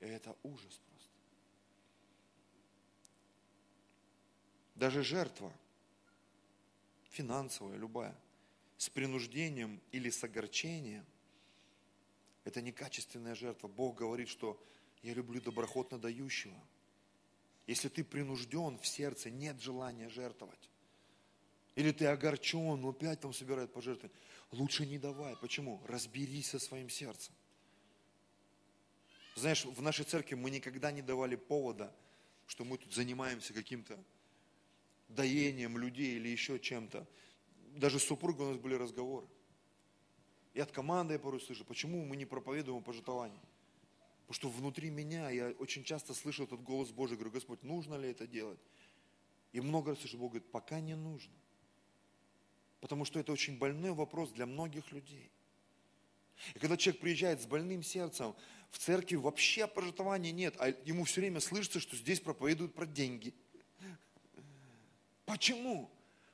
и 0.00 0.06
это 0.06 0.36
ужас 0.42 0.80
просто. 0.88 1.10
Даже 4.74 5.02
жертва, 5.02 5.52
финансовая, 7.10 7.76
любая, 7.76 8.14
с 8.76 8.88
принуждением 8.90 9.80
или 9.92 10.10
с 10.10 10.22
огорчением, 10.24 11.06
это 12.44 12.60
некачественная 12.60 13.34
жертва. 13.34 13.68
Бог 13.68 13.96
говорит, 13.96 14.28
что 14.28 14.60
я 15.02 15.14
люблю 15.14 15.40
доброхотно 15.40 15.98
дающего. 15.98 16.58
Если 17.66 17.88
ты 17.88 18.02
принужден 18.02 18.78
в 18.78 18.86
сердце, 18.86 19.30
нет 19.30 19.60
желания 19.60 20.08
жертвовать. 20.08 20.70
Или 21.76 21.92
ты 21.92 22.06
огорчен, 22.06 22.80
но 22.80 22.88
опять 22.90 23.20
там 23.20 23.32
собирает 23.32 23.72
пожертвовать. 23.72 24.12
Лучше 24.52 24.86
не 24.86 24.98
давай. 24.98 25.34
Почему? 25.36 25.80
Разберись 25.86 26.50
со 26.50 26.58
своим 26.58 26.88
сердцем. 26.90 27.34
Знаешь, 29.34 29.64
в 29.64 29.80
нашей 29.80 30.04
церкви 30.04 30.34
мы 30.34 30.50
никогда 30.50 30.92
не 30.92 31.00
давали 31.00 31.36
повода, 31.36 31.94
что 32.46 32.64
мы 32.64 32.76
тут 32.76 32.92
занимаемся 32.92 33.54
каким-то 33.54 33.98
доением 35.08 35.78
людей 35.78 36.16
или 36.16 36.28
еще 36.28 36.58
чем-то. 36.58 37.06
Даже 37.76 37.98
с 37.98 38.04
супругой 38.04 38.46
у 38.46 38.50
нас 38.50 38.58
были 38.58 38.74
разговоры. 38.74 39.26
И 40.52 40.60
от 40.60 40.70
команды 40.70 41.14
я 41.14 41.18
порой 41.18 41.40
слышу, 41.40 41.64
почему 41.64 42.04
мы 42.04 42.16
не 42.16 42.26
проповедуем 42.26 42.78
о 42.78 42.82
пожитовании. 42.82 43.40
Потому 44.26 44.34
что 44.34 44.48
внутри 44.50 44.90
меня 44.90 45.30
я 45.30 45.48
очень 45.58 45.82
часто 45.82 46.12
слышу 46.12 46.44
этот 46.44 46.62
голос 46.62 46.90
Божий, 46.90 47.16
говорю, 47.16 47.32
Господь, 47.32 47.62
нужно 47.62 47.94
ли 47.94 48.10
это 48.10 48.26
делать? 48.26 48.60
И 49.52 49.60
много 49.62 49.90
раз 49.90 50.00
слышу, 50.00 50.18
Бог 50.18 50.32
говорит, 50.32 50.50
пока 50.50 50.80
не 50.80 50.94
нужно. 50.94 51.32
Потому 52.82 53.04
что 53.04 53.20
это 53.20 53.30
очень 53.30 53.56
больной 53.58 53.92
вопрос 53.92 54.30
для 54.30 54.44
многих 54.44 54.90
людей. 54.90 55.30
И 56.54 56.58
когда 56.58 56.76
человек 56.76 57.00
приезжает 57.00 57.40
с 57.40 57.46
больным 57.46 57.84
сердцем, 57.84 58.34
в 58.72 58.78
церкви 58.78 59.14
вообще 59.14 59.68
пожертвования 59.68 60.32
нет, 60.32 60.56
а 60.58 60.74
ему 60.84 61.04
все 61.04 61.20
время 61.20 61.38
слышится, 61.38 61.78
что 61.78 61.96
здесь 61.96 62.18
проповедуют 62.18 62.74
про 62.74 62.84
деньги. 62.84 63.32
Почему? 65.24 65.88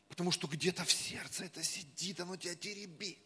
Потому 0.08 0.30
что 0.30 0.46
где-то 0.48 0.84
в 0.84 0.90
сердце 0.90 1.44
это 1.44 1.62
сидит, 1.62 2.18
оно 2.18 2.36
тебя 2.36 2.54
теребит. 2.54 3.18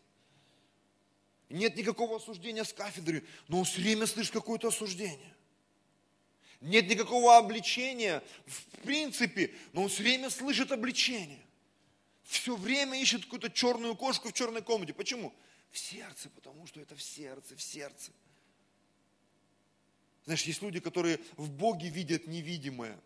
Нет 1.48 1.76
никакого 1.76 2.16
осуждения 2.16 2.64
с 2.64 2.72
кафедры, 2.72 3.24
но 3.46 3.60
он 3.60 3.64
все 3.64 3.80
время 3.82 4.08
слышит 4.08 4.32
какое-то 4.32 4.68
осуждение. 4.68 5.32
Нет 6.60 6.88
никакого 6.88 7.36
обличения 7.36 8.20
в 8.46 8.78
принципе, 8.78 9.54
но 9.72 9.84
он 9.84 9.88
все 9.88 10.02
время 10.02 10.28
слышит 10.28 10.72
обличение. 10.72 11.38
Все 12.24 12.56
время 12.56 13.00
ищет 13.00 13.24
какую-то 13.24 13.50
черную 13.50 13.96
кошку 13.96 14.28
в 14.28 14.32
черной 14.32 14.62
комнате. 14.62 14.94
Почему? 14.94 15.34
В 15.70 15.78
сердце, 15.78 16.30
потому 16.30 16.66
что 16.66 16.80
это 16.80 16.94
в 16.94 17.02
сердце, 17.02 17.56
в 17.56 17.62
сердце. 17.62 18.12
Знаешь, 20.24 20.42
есть 20.42 20.62
люди, 20.62 20.80
которые 20.80 21.18
в 21.36 21.50
Боге 21.50 21.88
видят 21.88 22.26
невидимое. 22.26 22.98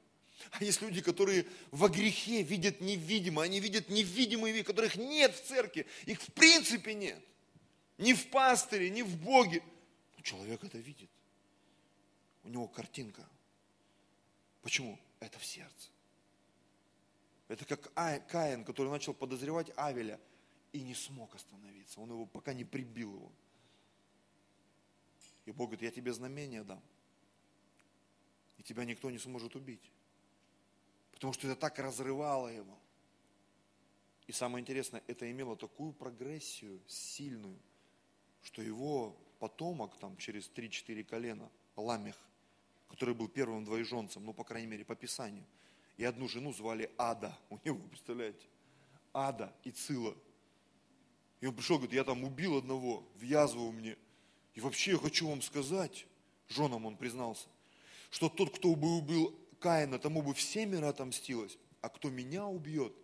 А 0.51 0.63
есть 0.63 0.83
люди, 0.83 1.01
которые 1.01 1.47
во 1.71 1.89
грехе 1.89 2.43
видят 2.43 2.81
невидимое. 2.81 3.47
Они 3.47 3.59
видят 3.59 3.89
невидимые 3.89 4.53
вещи, 4.53 4.67
которых 4.67 4.97
нет 4.97 5.35
в 5.35 5.43
церкви. 5.43 5.87
Их 6.05 6.21
в 6.21 6.33
принципе 6.33 6.95
нет. 6.95 7.23
Ни 7.99 8.13
в 8.13 8.29
пастыре, 8.29 8.91
ни 8.91 9.03
в 9.03 9.17
Боге. 9.17 9.63
Но 10.17 10.23
человек 10.23 10.63
это 10.63 10.77
видит. 10.79 11.09
У 12.45 12.49
него 12.49 12.69
картинка. 12.69 13.27
Почему? 14.61 14.99
Это 15.21 15.39
в 15.39 15.47
сердце. 15.47 15.89
Это 17.49 17.65
как 17.65 17.93
Каин, 18.29 18.65
который 18.65 18.91
начал 18.91 19.15
подозревать 19.15 19.71
Авеля 19.77 20.21
и 20.73 20.83
не 20.83 20.95
смог 20.95 21.35
остановиться. 21.35 22.01
Он 22.01 22.11
его 22.11 22.27
пока 22.27 22.53
не 22.53 22.65
прибил 22.65 23.15
его. 23.15 23.33
И 25.45 25.53
Бог 25.53 25.69
говорит, 25.69 25.83
я 25.83 25.91
тебе 25.91 26.13
знамение 26.13 26.65
дам. 26.65 26.83
И 28.59 28.63
тебя 28.63 28.85
никто 28.85 29.11
не 29.11 29.19
сможет 29.19 29.55
убить. 29.55 29.93
Потому 31.13 31.33
что 31.33 31.47
это 31.47 31.59
так 31.59 31.79
разрывало 31.79 32.49
его. 32.49 32.77
И 34.27 34.33
самое 34.33 34.61
интересное, 34.61 35.03
это 35.07 35.31
имело 35.31 35.57
такую 35.57 35.93
прогрессию 35.93 36.83
сильную, 36.89 37.59
что 38.43 38.61
его 38.61 39.17
потомок 39.39 39.97
там 39.99 40.17
через 40.17 40.51
3-4 40.51 41.05
колена, 41.05 41.49
Ламех, 41.77 42.21
который 42.89 43.15
был 43.15 43.29
первым 43.29 43.65
двоеженцем, 43.65 44.25
ну, 44.25 44.33
по 44.35 44.43
крайней 44.43 44.67
мере, 44.67 44.85
по 44.85 44.97
Писанию, 44.97 45.45
и 45.97 46.05
одну 46.05 46.29
жену 46.29 46.53
звали 46.53 46.91
Ада 46.99 47.37
у 47.51 47.59
него, 47.65 47.79
представляете? 47.89 48.47
Ада 49.13 49.55
и 49.65 49.71
Цила. 49.71 50.15
И 51.41 51.47
он 51.47 51.55
пришел, 51.55 51.77
говорит, 51.77 51.95
я 51.95 52.05
там 52.05 52.25
убил 52.25 52.57
одного, 52.57 53.07
в 53.15 53.23
язву 53.23 53.71
мне. 53.71 53.97
И 54.55 54.61
вообще 54.61 54.93
я 54.93 54.99
хочу 54.99 55.29
вам 55.29 55.43
сказать, 55.43 56.07
женам 56.49 56.87
он 56.87 56.97
признался, 56.97 57.49
что 58.11 58.29
тот, 58.29 58.57
кто 58.57 58.75
бы 58.75 58.97
убил 58.97 59.39
Каина, 59.61 59.99
тому 59.99 60.23
бы 60.23 60.35
все 60.35 60.65
мира 60.65 60.89
отомстилось, 60.89 61.59
а 61.83 61.89
кто 61.89 62.09
меня 62.11 62.47
убьет, 62.47 62.95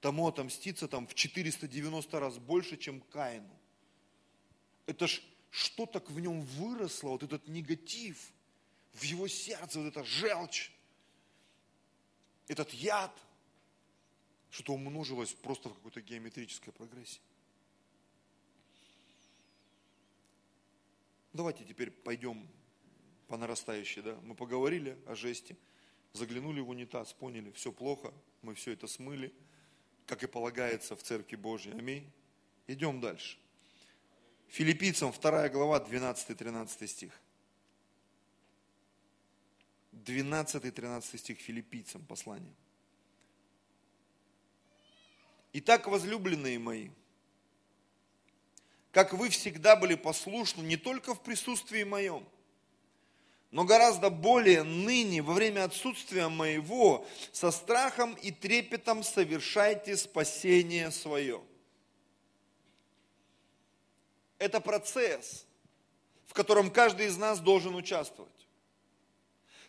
тому 0.00 0.26
отомстится 0.26 0.88
там 0.88 1.06
в 1.06 1.14
490 1.14 2.20
раз 2.20 2.38
больше, 2.38 2.76
чем 2.76 3.00
Каину. 3.02 3.50
Это 4.86 5.06
ж 5.06 5.22
что 5.50 5.84
так 5.84 6.08
в 6.10 6.20
нем 6.20 6.42
выросло, 6.42 7.10
вот 7.10 7.22
этот 7.22 7.48
негатив, 7.48 8.32
в 8.92 9.02
его 9.02 9.28
сердце, 9.28 9.80
вот 9.80 9.88
эта 9.88 10.04
желчь, 10.04 10.70
этот 12.50 12.74
яд, 12.74 13.16
что-то 14.50 14.72
умножилось 14.72 15.32
просто 15.32 15.68
в 15.68 15.74
какой-то 15.74 16.00
геометрической 16.00 16.72
прогрессии. 16.72 17.20
Давайте 21.32 21.64
теперь 21.64 21.92
пойдем 21.92 22.48
по 23.28 23.36
нарастающей. 23.36 24.02
Да? 24.02 24.18
Мы 24.24 24.34
поговорили 24.34 24.98
о 25.06 25.14
жесте, 25.14 25.56
заглянули 26.12 26.60
в 26.60 26.68
унитаз, 26.70 27.12
поняли, 27.12 27.52
все 27.52 27.70
плохо, 27.70 28.12
мы 28.42 28.56
все 28.56 28.72
это 28.72 28.88
смыли, 28.88 29.32
как 30.06 30.24
и 30.24 30.26
полагается 30.26 30.96
в 30.96 31.04
Церкви 31.04 31.36
Божьей. 31.36 31.72
Аминь. 31.72 32.10
Идем 32.66 33.00
дальше. 33.00 33.38
Филиппийцам 34.48 35.12
2 35.12 35.50
глава, 35.50 35.78
12-13 35.78 36.86
стих. 36.88 37.12
12-13 40.04 41.18
стих 41.18 41.38
филиппийцам 41.38 42.04
послания. 42.04 42.54
Итак, 45.52 45.86
возлюбленные 45.86 46.58
мои, 46.58 46.90
как 48.92 49.12
вы 49.12 49.28
всегда 49.28 49.76
были 49.76 49.94
послушны 49.94 50.62
не 50.62 50.76
только 50.76 51.14
в 51.14 51.22
присутствии 51.22 51.82
моем, 51.84 52.26
но 53.50 53.64
гораздо 53.64 54.10
более 54.10 54.62
ныне, 54.62 55.22
во 55.22 55.34
время 55.34 55.64
отсутствия 55.64 56.28
моего, 56.28 57.06
со 57.32 57.50
страхом 57.50 58.14
и 58.14 58.30
трепетом 58.30 59.02
совершайте 59.02 59.96
спасение 59.96 60.90
свое. 60.92 61.42
Это 64.38 64.60
процесс, 64.60 65.46
в 66.26 66.32
котором 66.32 66.70
каждый 66.70 67.06
из 67.06 67.16
нас 67.16 67.40
должен 67.40 67.74
участвовать. 67.74 68.39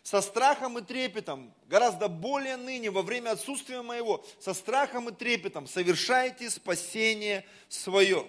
Со 0.02 0.20
страхом 0.20 0.78
и 0.78 0.82
трепетом, 0.82 1.54
гораздо 1.66 2.08
более 2.08 2.56
ныне, 2.56 2.90
во 2.90 3.02
время 3.02 3.30
отсутствия 3.30 3.82
моего, 3.82 4.24
со 4.40 4.52
страхом 4.52 5.08
и 5.08 5.12
трепетом 5.12 5.68
совершайте 5.68 6.50
спасение 6.50 7.46
свое. 7.68 8.26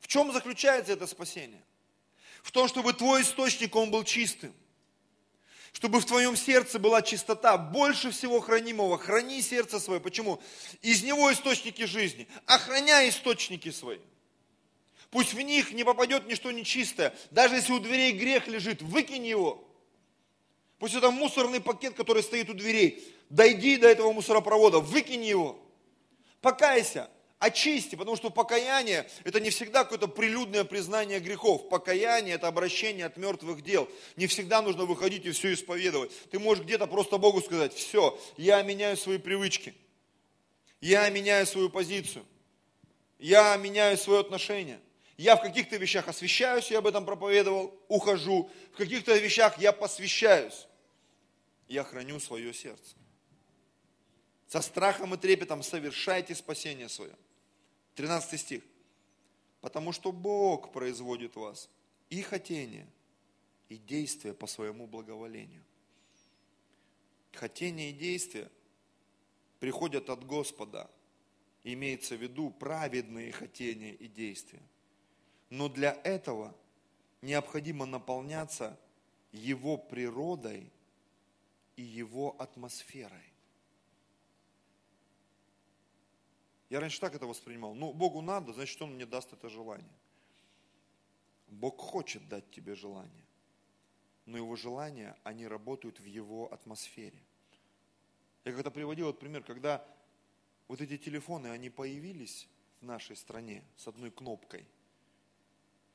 В 0.00 0.08
чем 0.08 0.32
заключается 0.32 0.92
это 0.92 1.06
спасение? 1.06 1.62
В 2.42 2.50
том, 2.50 2.66
чтобы 2.66 2.92
твой 2.92 3.22
источник, 3.22 3.76
он 3.76 3.92
был 3.92 4.02
чистым. 4.02 4.52
Чтобы 5.72 6.00
в 6.00 6.04
твоем 6.04 6.36
сердце 6.36 6.80
была 6.80 7.02
чистота, 7.02 7.56
больше 7.56 8.10
всего 8.10 8.40
хранимого. 8.40 8.98
Храни 8.98 9.40
сердце 9.40 9.78
свое. 9.78 10.00
Почему? 10.00 10.42
Из 10.82 11.02
него 11.02 11.32
источники 11.32 11.84
жизни. 11.84 12.28
Охраняй 12.46 13.08
источники 13.08 13.70
свои. 13.70 13.98
Пусть 15.10 15.34
в 15.34 15.40
них 15.40 15.72
не 15.72 15.84
попадет 15.84 16.26
ничто 16.26 16.50
нечистое. 16.50 17.14
Даже 17.30 17.54
если 17.54 17.72
у 17.72 17.78
дверей 17.78 18.12
грех 18.12 18.48
лежит, 18.48 18.82
выкинь 18.82 19.26
его. 19.26 19.66
Пусть 20.82 20.96
это 20.96 21.12
мусорный 21.12 21.60
пакет, 21.60 21.94
который 21.94 22.24
стоит 22.24 22.50
у 22.50 22.54
дверей. 22.54 23.06
Дойди 23.30 23.76
до 23.76 23.86
этого 23.86 24.12
мусоропровода, 24.12 24.80
выкинь 24.80 25.22
его. 25.22 25.56
Покайся 26.40 27.08
очисти, 27.38 27.94
потому 27.94 28.16
что 28.16 28.30
покаяние– 28.30 29.08
это 29.24 29.38
не 29.38 29.50
всегда 29.50 29.84
какое-то 29.84 30.08
прилюдное 30.08 30.64
признание 30.64 31.20
грехов. 31.20 31.68
Покаяние– 31.68 32.34
это 32.34 32.48
обращение 32.48 33.06
от 33.06 33.16
мертвых 33.16 33.62
дел. 33.62 33.88
Не 34.16 34.26
всегда 34.26 34.60
нужно 34.60 34.84
выходить 34.84 35.24
и 35.24 35.30
все 35.30 35.54
исповедовать. 35.54 36.10
Ты 36.32 36.40
можешь 36.40 36.64
где-то 36.64 36.88
просто 36.88 37.16
Богу 37.16 37.40
сказать, 37.42 37.72
все, 37.72 38.18
я 38.36 38.60
меняю 38.62 38.96
свои 38.96 39.18
привычки, 39.18 39.74
я 40.80 41.08
меняю 41.10 41.46
свою 41.46 41.70
позицию, 41.70 42.24
я 43.20 43.56
меняю 43.56 43.96
свое 43.96 44.18
отношение. 44.18 44.80
Я 45.16 45.36
в 45.36 45.42
каких-то 45.42 45.76
вещах 45.76 46.08
освящаюсь, 46.08 46.72
я 46.72 46.78
об 46.78 46.88
этом 46.88 47.06
проповедовал, 47.06 47.72
ухожу. 47.86 48.50
В 48.72 48.78
каких-то 48.78 49.16
вещах 49.16 49.60
я 49.60 49.70
посвящаюсь. 49.70 50.66
Я 51.72 51.84
храню 51.84 52.20
свое 52.20 52.52
сердце. 52.52 52.94
Со 54.46 54.60
страхом 54.60 55.14
и 55.14 55.16
трепетом 55.16 55.62
совершайте 55.62 56.34
спасение 56.34 56.90
свое. 56.90 57.16
13 57.94 58.38
стих. 58.38 58.62
Потому 59.62 59.92
что 59.92 60.12
Бог 60.12 60.70
производит 60.70 61.34
вас 61.34 61.70
и 62.10 62.20
хотение, 62.20 62.86
и 63.70 63.78
действие 63.78 64.34
по 64.34 64.46
своему 64.46 64.86
благоволению. 64.86 65.64
Хотение 67.32 67.88
и 67.88 67.94
действие 67.94 68.50
приходят 69.58 70.10
от 70.10 70.26
Господа. 70.26 70.90
Имеется 71.64 72.16
в 72.16 72.20
виду 72.20 72.50
праведные 72.50 73.32
хотения 73.32 73.94
и 73.94 74.08
действия. 74.08 74.62
Но 75.48 75.70
для 75.70 75.98
этого 76.04 76.54
необходимо 77.22 77.86
наполняться 77.86 78.78
Его 79.32 79.78
природой 79.78 80.70
и 81.76 81.82
Его 81.82 82.40
атмосферой. 82.40 83.32
Я 86.70 86.80
раньше 86.80 87.00
так 87.00 87.14
это 87.14 87.26
воспринимал. 87.26 87.74
Ну, 87.74 87.92
Богу 87.92 88.22
надо, 88.22 88.52
значит, 88.52 88.80
Он 88.80 88.94
мне 88.94 89.04
даст 89.04 89.32
это 89.32 89.48
желание. 89.48 89.98
Бог 91.48 91.78
хочет 91.78 92.26
дать 92.28 92.50
тебе 92.50 92.74
желание. 92.74 93.26
Но 94.24 94.38
Его 94.38 94.56
желания, 94.56 95.16
они 95.22 95.46
работают 95.46 96.00
в 96.00 96.04
Его 96.04 96.52
атмосфере. 96.52 97.22
Я 98.44 98.52
когда 98.52 98.70
приводил 98.70 99.10
этот 99.10 99.20
пример, 99.20 99.42
когда 99.44 99.86
вот 100.66 100.80
эти 100.80 100.96
телефоны, 100.96 101.48
они 101.48 101.70
появились 101.70 102.48
в 102.80 102.84
нашей 102.84 103.16
стране 103.16 103.62
с 103.76 103.86
одной 103.86 104.10
кнопкой. 104.10 104.66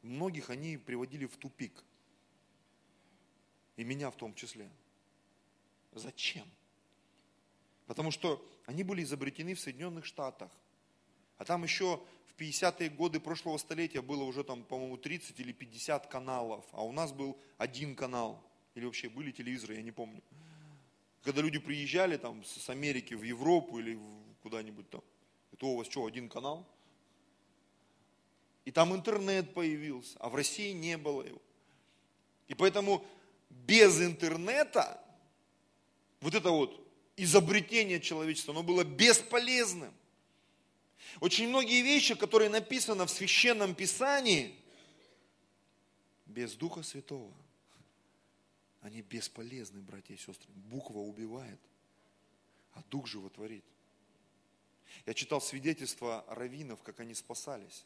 Многих 0.03 0.49
они 0.49 0.77
приводили 0.77 1.25
в 1.25 1.35
тупик. 1.37 1.83
И 3.75 3.83
меня 3.83 4.11
в 4.11 4.15
том 4.15 4.33
числе. 4.35 4.69
Зачем? 5.97 6.45
Потому 7.85 8.11
что 8.11 8.45
они 8.65 8.83
были 8.83 9.03
изобретены 9.03 9.53
в 9.53 9.59
Соединенных 9.59 10.05
Штатах. 10.05 10.51
А 11.37 11.45
там 11.45 11.63
еще 11.63 12.01
в 12.25 12.39
50-е 12.39 12.89
годы 12.89 13.19
прошлого 13.19 13.57
столетия 13.57 14.01
было 14.01 14.23
уже 14.23 14.43
там, 14.43 14.63
по-моему, 14.63 14.97
30 14.97 15.39
или 15.39 15.51
50 15.51 16.07
каналов, 16.07 16.65
а 16.71 16.83
у 16.83 16.91
нас 16.91 17.11
был 17.11 17.37
один 17.57 17.95
канал. 17.95 18.43
Или 18.75 18.85
вообще 18.85 19.09
были 19.09 19.31
телевизоры, 19.31 19.75
я 19.75 19.81
не 19.81 19.91
помню. 19.91 20.21
Когда 21.23 21.41
люди 21.41 21.59
приезжали 21.59 22.17
там 22.17 22.43
с 22.43 22.69
Америки 22.69 23.13
в 23.13 23.23
Европу 23.23 23.79
или 23.79 23.99
куда-нибудь 24.41 24.89
там, 24.89 25.01
это 25.51 25.65
у 25.65 25.77
вас 25.77 25.87
что, 25.87 26.05
один 26.05 26.29
канал? 26.29 26.67
И 28.65 28.71
там 28.71 28.93
интернет 28.93 29.53
появился, 29.53 30.17
а 30.19 30.29
в 30.29 30.35
России 30.35 30.73
не 30.73 30.97
было 30.97 31.23
его. 31.23 31.41
И 32.47 32.53
поэтому 32.53 33.05
без 33.49 34.01
интернета 34.01 35.01
вот 36.21 36.35
это 36.35 36.51
вот 36.51 36.85
изобретение 37.15 37.99
человечества, 37.99 38.53
оно 38.53 38.63
было 38.63 38.83
бесполезным. 38.83 39.93
Очень 41.19 41.49
многие 41.49 41.81
вещи, 41.81 42.15
которые 42.15 42.49
написаны 42.49 43.05
в 43.05 43.09
Священном 43.09 43.75
Писании, 43.75 44.55
без 46.25 46.53
Духа 46.53 46.83
Святого, 46.83 47.33
они 48.81 49.01
бесполезны, 49.01 49.81
братья 49.81 50.13
и 50.13 50.17
сестры. 50.17 50.49
Буква 50.69 50.99
убивает, 50.99 51.59
а 52.73 52.83
Дух 52.89 53.07
животворит. 53.07 53.63
Я 55.05 55.13
читал 55.13 55.41
свидетельства 55.41 56.25
раввинов, 56.27 56.81
как 56.83 56.99
они 56.99 57.13
спасались. 57.13 57.85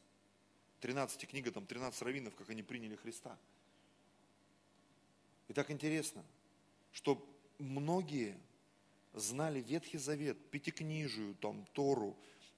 13 0.82 1.28
книга, 1.28 1.52
там 1.52 1.66
13 1.66 2.02
раввинов, 2.02 2.36
как 2.36 2.50
они 2.50 2.64
приняли 2.64 2.96
Христа. 2.96 3.38
И 5.48 5.54
так 5.54 5.70
интересно, 5.70 6.24
что 6.92 7.24
многие 7.62 8.38
знали 9.14 9.62
Ветхий 9.62 9.98
Завет, 9.98 10.38
Пятикнижию, 10.50 11.36
там, 11.36 11.66
Тору, 11.74 12.18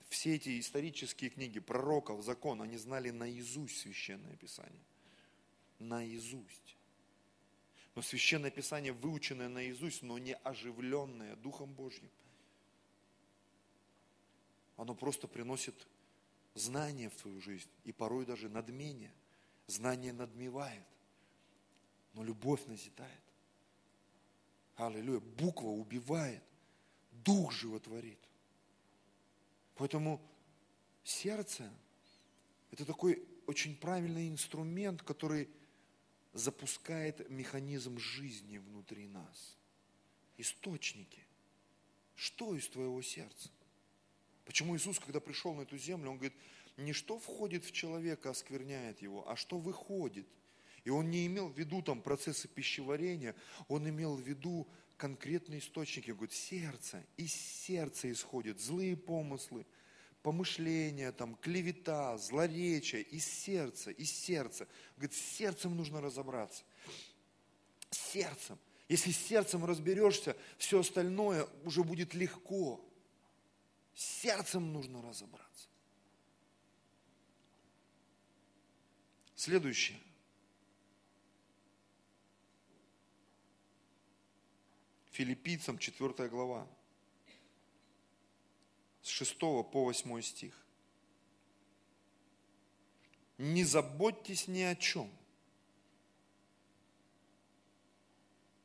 все 0.09 0.35
эти 0.35 0.59
исторические 0.59 1.29
книги 1.29 1.59
пророков, 1.59 2.23
закон, 2.23 2.61
они 2.61 2.77
знали 2.77 3.09
наизусть 3.09 3.79
Священное 3.79 4.35
Писание. 4.35 4.83
Наизусть. 5.79 6.77
Но 7.95 8.01
Священное 8.01 8.51
Писание, 8.51 8.93
выученное 8.93 9.49
наизусть, 9.49 10.03
но 10.03 10.17
не 10.17 10.35
оживленное 10.35 11.35
Духом 11.37 11.73
Божьим, 11.73 12.09
оно 14.77 14.95
просто 14.95 15.27
приносит 15.27 15.87
знание 16.55 17.09
в 17.09 17.15
твою 17.15 17.41
жизнь 17.41 17.69
и 17.83 17.91
порой 17.91 18.25
даже 18.25 18.49
надмение. 18.49 19.13
Знание 19.67 20.11
надмевает, 20.11 20.85
но 22.13 22.23
любовь 22.23 22.65
назидает. 22.65 23.22
Аллилуйя. 24.75 25.19
Буква 25.19 25.67
убивает, 25.67 26.43
дух 27.11 27.51
животворит. 27.51 28.19
Поэтому 29.75 30.21
сердце– 31.03 31.71
это 32.71 32.85
такой 32.85 33.23
очень 33.47 33.75
правильный 33.75 34.29
инструмент, 34.29 35.01
который 35.01 35.49
запускает 36.33 37.29
механизм 37.29 37.99
жизни 37.99 38.57
внутри 38.57 39.07
нас. 39.07 39.57
Источники. 40.37 41.23
Что 42.15 42.55
из 42.55 42.67
твоего 42.69 43.01
сердца? 43.01 43.49
Почему 44.45 44.75
Иисус, 44.75 44.99
когда 44.99 45.19
пришел 45.19 45.53
на 45.53 45.61
эту 45.61 45.77
землю, 45.77 46.11
Он 46.11 46.17
говорит, 46.17 46.35
не 46.77 46.93
что 46.93 47.19
входит 47.19 47.65
в 47.65 47.71
человека, 47.71 48.31
оскверняет 48.31 49.01
его, 49.01 49.27
а 49.29 49.35
что 49.35 49.57
выходит. 49.57 50.27
И 50.83 50.89
Он 50.89 51.09
не 51.09 51.25
имел 51.27 51.47
в 51.47 51.57
виду 51.57 51.81
там 51.81 52.01
процессы 52.01 52.47
пищеварения, 52.47 53.35
Он 53.67 53.87
имел 53.87 54.15
в 54.15 54.21
виду 54.21 54.67
конкретные 54.97 55.59
источники, 55.59 56.11
говорит, 56.11 56.33
сердце, 56.33 57.03
из 57.17 57.33
сердца 57.33 58.11
исходят 58.11 58.59
злые 58.59 58.95
помыслы, 58.95 59.65
помышления, 60.21 61.11
там, 61.11 61.35
клевета, 61.35 62.17
злоречие, 62.17 63.01
из 63.01 63.25
сердца, 63.25 63.91
из 63.91 64.11
сердца. 64.11 64.67
Говорит, 64.95 65.15
с 65.15 65.19
сердцем 65.19 65.75
нужно 65.75 66.01
разобраться. 66.01 66.63
С 67.89 67.97
сердцем. 67.97 68.57
Если 68.87 69.11
с 69.11 69.17
сердцем 69.17 69.65
разберешься, 69.65 70.35
все 70.57 70.79
остальное 70.79 71.47
уже 71.63 71.83
будет 71.83 72.13
легко. 72.13 72.83
С 73.93 74.03
сердцем 74.03 74.71
нужно 74.71 75.01
разобраться. 75.01 75.67
Следующее. 79.35 79.99
Филиппийцам 85.13 85.77
4 85.77 86.27
глава, 86.27 86.67
с 89.01 89.07
6 89.07 89.39
по 89.39 89.83
8 89.85 90.21
стих. 90.21 90.63
не 93.37 93.63
заботьтесь 93.63 94.47
ни 94.47 94.61
о 94.61 94.75
чем. 94.75 95.11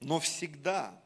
Но 0.01 0.21
всегда, 0.21 0.99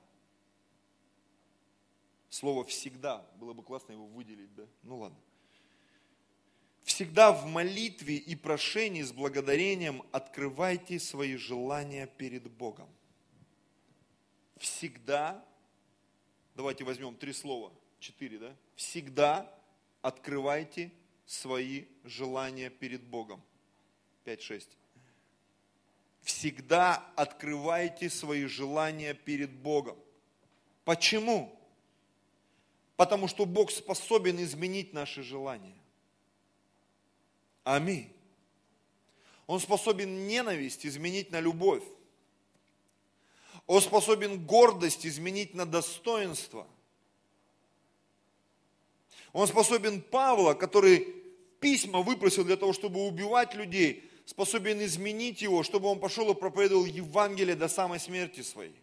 слово 2.29 2.65
всегда, 2.65 3.27
было 3.37 3.53
бы 3.53 3.63
классно 3.63 3.93
его 3.93 4.07
выделить, 4.07 4.55
да? 4.55 4.67
Ну 4.83 4.99
ладно. 4.99 5.19
Всегда 6.85 7.33
в 7.33 7.47
молитве 7.47 8.17
и 8.17 8.37
прошении 8.37 9.03
с 9.03 9.13
благодарением 9.13 10.03
открывайте 10.13 10.99
свои 10.99 11.37
желания 11.37 12.07
перед 12.07 12.51
Богом. 12.51 12.89
Всегда, 14.63 15.45
давайте 16.55 16.85
возьмем 16.85 17.17
три 17.17 17.33
слова, 17.33 17.73
четыре, 17.99 18.39
да? 18.39 18.55
Всегда 18.77 19.53
открывайте 20.03 20.93
свои 21.27 21.87
желания 22.05 22.71
перед 22.71 23.03
Богом. 23.03 23.43
Пять, 24.23 24.41
шесть. 24.41 24.69
Всегда 26.21 27.05
открывайте 27.17 28.09
свои 28.09 28.45
желания 28.45 29.15
перед 29.15 29.51
Богом. 29.51 29.99
Почему? 30.85 31.59
Потому 32.97 33.27
что 33.27 33.47
Бог 33.47 33.73
способен 33.73 34.41
изменить 34.41 34.93
наши 34.93 35.25
желания. 35.25 35.75
Аминь. 37.65 38.13
Он 39.49 39.59
способен 39.59 40.29
ненависть 40.29 40.87
изменить 40.87 41.33
на 41.33 41.41
любовь. 41.41 41.83
Он 43.73 43.81
способен 43.81 44.39
гордость 44.45 45.07
изменить 45.07 45.55
на 45.55 45.65
достоинство. 45.65 46.67
Он 49.33 49.47
способен 49.47 50.03
Павла, 50.03 50.53
который 50.53 51.09
письма 51.59 52.03
выпросил 52.03 52.45
для 52.45 52.59
того, 52.59 52.75
чтобы 52.75 53.07
убивать 53.07 53.55
людей, 53.55 54.07
способен 54.27 54.85
изменить 54.85 55.41
его, 55.41 55.63
чтобы 55.63 55.89
он 55.89 56.01
пошел 56.01 56.31
и 56.31 56.35
проповедовал 56.35 56.85
Евангелие 56.85 57.57
до 57.57 57.67
самой 57.67 57.99
смерти 57.99 58.43
своей. 58.43 58.77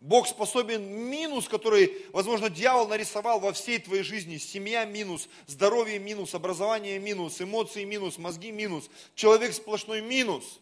Бог 0.00 0.28
способен 0.28 0.86
минус, 0.86 1.48
который, 1.48 2.04
возможно, 2.12 2.50
дьявол 2.50 2.88
нарисовал 2.88 3.40
во 3.40 3.54
всей 3.54 3.78
твоей 3.78 4.02
жизни. 4.02 4.36
Семья 4.36 4.84
минус, 4.84 5.30
здоровье 5.46 5.98
минус, 5.98 6.34
образование 6.34 6.98
минус, 6.98 7.40
эмоции 7.40 7.84
минус, 7.84 8.18
мозги 8.18 8.50
минус, 8.50 8.90
человек 9.14 9.54
сплошной 9.54 10.02
минус. 10.02 10.60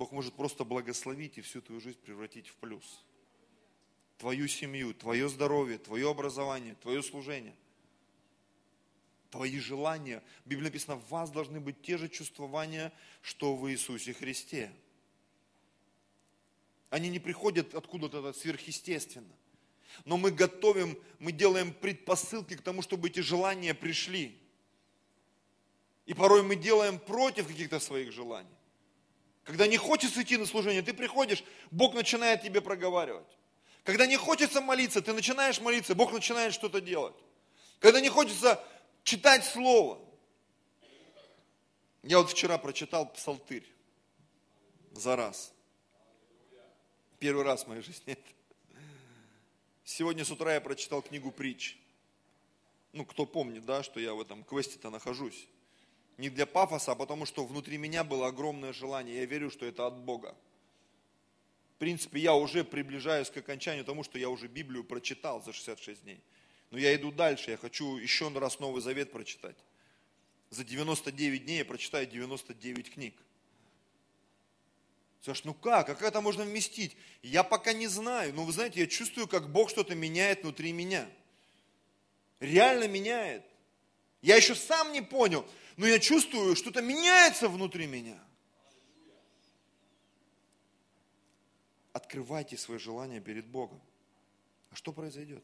Бог 0.00 0.12
может 0.12 0.32
просто 0.32 0.64
благословить 0.64 1.36
и 1.36 1.42
всю 1.42 1.60
твою 1.60 1.78
жизнь 1.78 1.98
превратить 1.98 2.48
в 2.48 2.54
плюс. 2.54 3.04
Твою 4.16 4.48
семью, 4.48 4.94
твое 4.94 5.28
здоровье, 5.28 5.76
твое 5.76 6.10
образование, 6.10 6.74
твое 6.76 7.02
служение, 7.02 7.54
твои 9.30 9.58
желания. 9.58 10.22
В 10.46 10.48
Библии 10.48 10.68
написано, 10.68 10.96
в 10.96 11.06
вас 11.10 11.30
должны 11.30 11.60
быть 11.60 11.82
те 11.82 11.98
же 11.98 12.08
чувствования, 12.08 12.94
что 13.20 13.54
в 13.54 13.70
Иисусе 13.70 14.14
Христе. 14.14 14.72
Они 16.88 17.10
не 17.10 17.18
приходят 17.18 17.74
откуда-то 17.74 18.32
сверхъестественно. 18.32 19.36
Но 20.06 20.16
мы 20.16 20.30
готовим, 20.30 20.98
мы 21.18 21.30
делаем 21.30 21.74
предпосылки 21.74 22.56
к 22.56 22.62
тому, 22.62 22.80
чтобы 22.80 23.08
эти 23.08 23.20
желания 23.20 23.74
пришли. 23.74 24.34
И 26.06 26.14
порой 26.14 26.42
мы 26.42 26.56
делаем 26.56 26.98
против 26.98 27.48
каких-то 27.48 27.80
своих 27.80 28.12
желаний. 28.12 28.48
Когда 29.44 29.66
не 29.66 29.76
хочется 29.76 30.22
идти 30.22 30.36
на 30.36 30.46
служение, 30.46 30.82
ты 30.82 30.92
приходишь, 30.92 31.42
Бог 31.70 31.94
начинает 31.94 32.42
тебе 32.42 32.60
проговаривать. 32.60 33.26
Когда 33.84 34.06
не 34.06 34.16
хочется 34.16 34.60
молиться, 34.60 35.00
ты 35.00 35.12
начинаешь 35.12 35.60
молиться, 35.60 35.94
Бог 35.94 36.12
начинает 36.12 36.52
что-то 36.52 36.80
делать. 36.80 37.14
Когда 37.78 38.00
не 38.00 38.08
хочется 38.08 38.62
читать 39.02 39.44
Слово. 39.44 39.98
Я 42.02 42.18
вот 42.18 42.30
вчера 42.30 42.58
прочитал 42.58 43.10
Псалтырь 43.12 43.66
за 44.92 45.16
раз. 45.16 45.52
Первый 47.18 47.44
раз 47.44 47.64
в 47.64 47.68
моей 47.68 47.82
жизни. 47.82 48.16
Сегодня 49.84 50.24
с 50.24 50.30
утра 50.30 50.54
я 50.54 50.60
прочитал 50.60 51.02
книгу 51.02 51.30
притч. 51.30 51.76
Ну, 52.92 53.04
кто 53.04 53.26
помнит, 53.26 53.64
да, 53.64 53.82
что 53.82 54.00
я 54.00 54.14
в 54.14 54.20
этом 54.20 54.44
квесте-то 54.44 54.90
нахожусь. 54.90 55.46
Не 56.20 56.28
для 56.28 56.44
пафоса, 56.44 56.92
а 56.92 56.94
потому 56.94 57.24
что 57.24 57.46
внутри 57.46 57.78
меня 57.78 58.04
было 58.04 58.26
огромное 58.26 58.74
желание. 58.74 59.16
Я 59.16 59.24
верю, 59.24 59.50
что 59.50 59.64
это 59.64 59.86
от 59.86 59.96
Бога. 59.96 60.36
В 61.76 61.78
принципе, 61.78 62.20
я 62.20 62.34
уже 62.34 62.62
приближаюсь 62.62 63.30
к 63.30 63.38
окончанию 63.38 63.86
тому, 63.86 64.04
что 64.04 64.18
я 64.18 64.28
уже 64.28 64.46
Библию 64.46 64.84
прочитал 64.84 65.42
за 65.42 65.54
66 65.54 66.02
дней. 66.02 66.20
Но 66.70 66.76
я 66.76 66.94
иду 66.94 67.10
дальше, 67.10 67.52
я 67.52 67.56
хочу 67.56 67.96
еще 67.96 68.28
раз 68.38 68.60
Новый 68.60 68.82
Завет 68.82 69.12
прочитать. 69.12 69.56
За 70.50 70.62
99 70.62 71.46
дней 71.46 71.58
я 71.58 71.64
прочитаю 71.64 72.06
99 72.06 72.92
книг. 72.92 73.14
Саш, 75.24 75.44
ну 75.44 75.54
как? 75.54 75.86
Как 75.86 76.02
это 76.02 76.20
можно 76.20 76.44
вместить? 76.44 76.98
Я 77.22 77.44
пока 77.44 77.72
не 77.72 77.86
знаю. 77.86 78.34
Но 78.34 78.44
вы 78.44 78.52
знаете, 78.52 78.80
я 78.80 78.86
чувствую, 78.86 79.26
как 79.26 79.50
Бог 79.50 79.70
что-то 79.70 79.94
меняет 79.94 80.42
внутри 80.42 80.72
меня. 80.72 81.08
Реально 82.40 82.88
меняет. 82.88 83.42
Я 84.20 84.36
еще 84.36 84.54
сам 84.54 84.92
не 84.92 85.00
понял, 85.00 85.46
но 85.80 85.86
я 85.86 85.98
чувствую, 85.98 86.56
что-то 86.56 86.82
меняется 86.82 87.48
внутри 87.48 87.86
меня. 87.86 88.22
Открывайте 91.94 92.58
свои 92.58 92.76
желания 92.76 93.18
перед 93.18 93.46
Богом. 93.46 93.80
А 94.68 94.74
что 94.76 94.92
произойдет? 94.92 95.42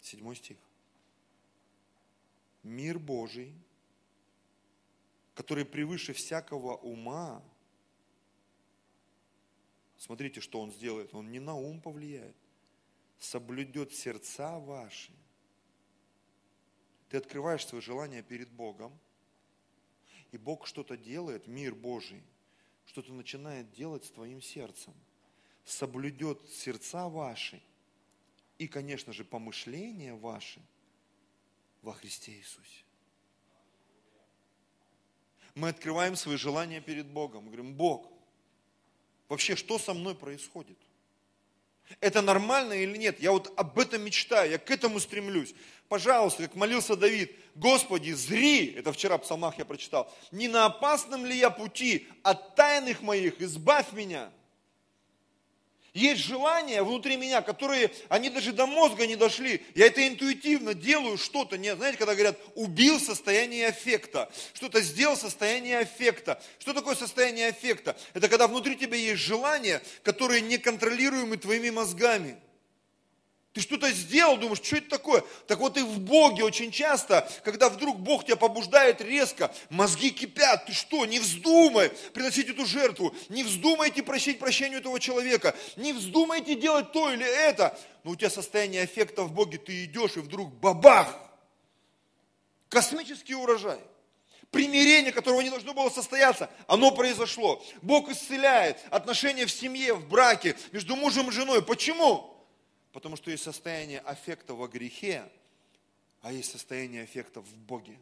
Седьмой 0.00 0.36
стих. 0.36 0.56
Мир 2.62 2.98
Божий, 2.98 3.52
который 5.34 5.66
превыше 5.66 6.14
всякого 6.14 6.74
ума, 6.74 7.42
Смотрите, 9.98 10.40
что 10.40 10.60
он 10.60 10.72
сделает. 10.72 11.14
Он 11.14 11.30
не 11.30 11.40
на 11.40 11.54
ум 11.54 11.80
повлияет. 11.80 12.36
Соблюдет 13.18 13.92
сердца 13.92 14.58
ваши. 14.58 15.12
Ты 17.10 17.18
открываешь 17.18 17.66
свое 17.66 17.82
желание 17.82 18.22
перед 18.22 18.50
Богом, 18.50 18.98
и 20.32 20.38
Бог 20.38 20.66
что-то 20.66 20.96
делает, 20.96 21.46
мир 21.46 21.74
Божий, 21.74 22.22
что-то 22.86 23.12
начинает 23.12 23.72
делать 23.72 24.04
с 24.04 24.10
твоим 24.10 24.42
сердцем. 24.42 24.94
Соблюдет 25.64 26.40
сердца 26.48 27.08
ваши 27.08 27.60
и, 28.58 28.68
конечно 28.68 29.12
же, 29.12 29.24
помышления 29.24 30.14
ваши 30.14 30.60
во 31.82 31.92
Христе 31.92 32.32
Иисусе. 32.32 32.84
Мы 35.54 35.68
открываем 35.68 36.16
свои 36.16 36.36
желания 36.36 36.80
перед 36.80 37.06
Богом. 37.06 37.44
Мы 37.44 37.50
говорим, 37.50 37.74
Бог, 37.74 38.10
Вообще, 39.28 39.56
что 39.56 39.78
со 39.78 39.92
мной 39.92 40.14
происходит? 40.14 40.78
Это 42.00 42.22
нормально 42.22 42.72
или 42.74 42.96
нет? 42.96 43.20
Я 43.20 43.32
вот 43.32 43.52
об 43.56 43.78
этом 43.78 44.02
мечтаю, 44.02 44.50
я 44.50 44.58
к 44.58 44.70
этому 44.70 45.00
стремлюсь. 45.00 45.54
Пожалуйста, 45.88 46.42
как 46.42 46.54
молился 46.56 46.96
Давид, 46.96 47.32
Господи, 47.54 48.10
зри, 48.12 48.74
это 48.76 48.92
вчера 48.92 49.16
в 49.18 49.22
псалмах 49.22 49.58
я 49.58 49.64
прочитал, 49.64 50.12
не 50.30 50.48
на 50.48 50.66
опасном 50.66 51.24
ли 51.24 51.36
я 51.36 51.50
пути, 51.50 52.08
от 52.22 52.54
тайных 52.54 53.02
моих 53.02 53.40
избавь 53.40 53.92
меня. 53.92 54.30
Есть 55.96 56.26
желания 56.26 56.82
внутри 56.82 57.16
меня, 57.16 57.40
которые, 57.40 57.90
они 58.10 58.28
даже 58.28 58.52
до 58.52 58.66
мозга 58.66 59.06
не 59.06 59.16
дошли. 59.16 59.62
Я 59.74 59.86
это 59.86 60.06
интуитивно 60.06 60.74
делаю 60.74 61.16
что-то. 61.16 61.56
Не, 61.56 61.74
знаете, 61.74 61.96
когда 61.96 62.12
говорят, 62.12 62.38
убил 62.54 63.00
состояние 63.00 63.68
аффекта, 63.68 64.30
что-то 64.52 64.82
сделал 64.82 65.16
состояние 65.16 65.78
аффекта. 65.78 66.38
Что 66.58 66.74
такое 66.74 66.96
состояние 66.96 67.48
аффекта? 67.48 67.96
Это 68.12 68.28
когда 68.28 68.46
внутри 68.46 68.76
тебя 68.76 68.98
есть 68.98 69.22
желания, 69.22 69.82
которые 70.02 70.42
неконтролируемы 70.42 71.38
твоими 71.38 71.70
мозгами. 71.70 72.36
Ты 73.56 73.62
что-то 73.62 73.90
сделал, 73.90 74.36
думаешь, 74.36 74.60
что 74.62 74.76
это 74.76 74.90
такое? 74.90 75.24
Так 75.46 75.60
вот 75.60 75.78
и 75.78 75.80
в 75.80 75.98
Боге 76.00 76.44
очень 76.44 76.70
часто, 76.70 77.26
когда 77.42 77.70
вдруг 77.70 77.98
Бог 77.98 78.26
тебя 78.26 78.36
побуждает 78.36 79.00
резко, 79.00 79.50
мозги 79.70 80.10
кипят, 80.10 80.66
ты 80.66 80.74
что, 80.74 81.06
не 81.06 81.18
вздумай 81.18 81.88
приносить 82.12 82.50
эту 82.50 82.66
жертву, 82.66 83.16
не 83.30 83.44
вздумайте 83.44 84.02
просить 84.02 84.38
прощения 84.38 84.76
этого 84.76 85.00
человека, 85.00 85.56
не 85.76 85.94
вздумайте 85.94 86.54
делать 86.54 86.92
то 86.92 87.10
или 87.10 87.24
это. 87.24 87.78
Но 88.04 88.10
у 88.10 88.16
тебя 88.16 88.28
состояние 88.28 88.84
эффекта 88.84 89.22
в 89.22 89.32
Боге, 89.32 89.56
ты 89.56 89.84
идешь 89.84 90.18
и 90.18 90.20
вдруг 90.20 90.52
бабах! 90.52 91.18
Космический 92.68 93.36
урожай 93.36 93.78
примирение, 94.50 95.12
которого 95.12 95.40
не 95.40 95.48
должно 95.48 95.72
было 95.72 95.88
состояться, 95.88 96.50
оно 96.66 96.90
произошло. 96.90 97.64
Бог 97.80 98.10
исцеляет 98.10 98.78
отношения 98.90 99.46
в 99.46 99.50
семье, 99.50 99.94
в 99.94 100.06
браке, 100.08 100.56
между 100.72 100.94
мужем 100.94 101.30
и 101.30 101.32
женой. 101.32 101.62
Почему? 101.62 102.35
Потому 102.96 103.16
что 103.16 103.30
есть 103.30 103.42
состояние 103.42 104.00
аффекта 104.00 104.54
во 104.54 104.68
грехе, 104.68 105.30
а 106.22 106.32
есть 106.32 106.50
состояние 106.50 107.02
аффекта 107.02 107.42
в 107.42 107.54
Боге. 107.54 108.00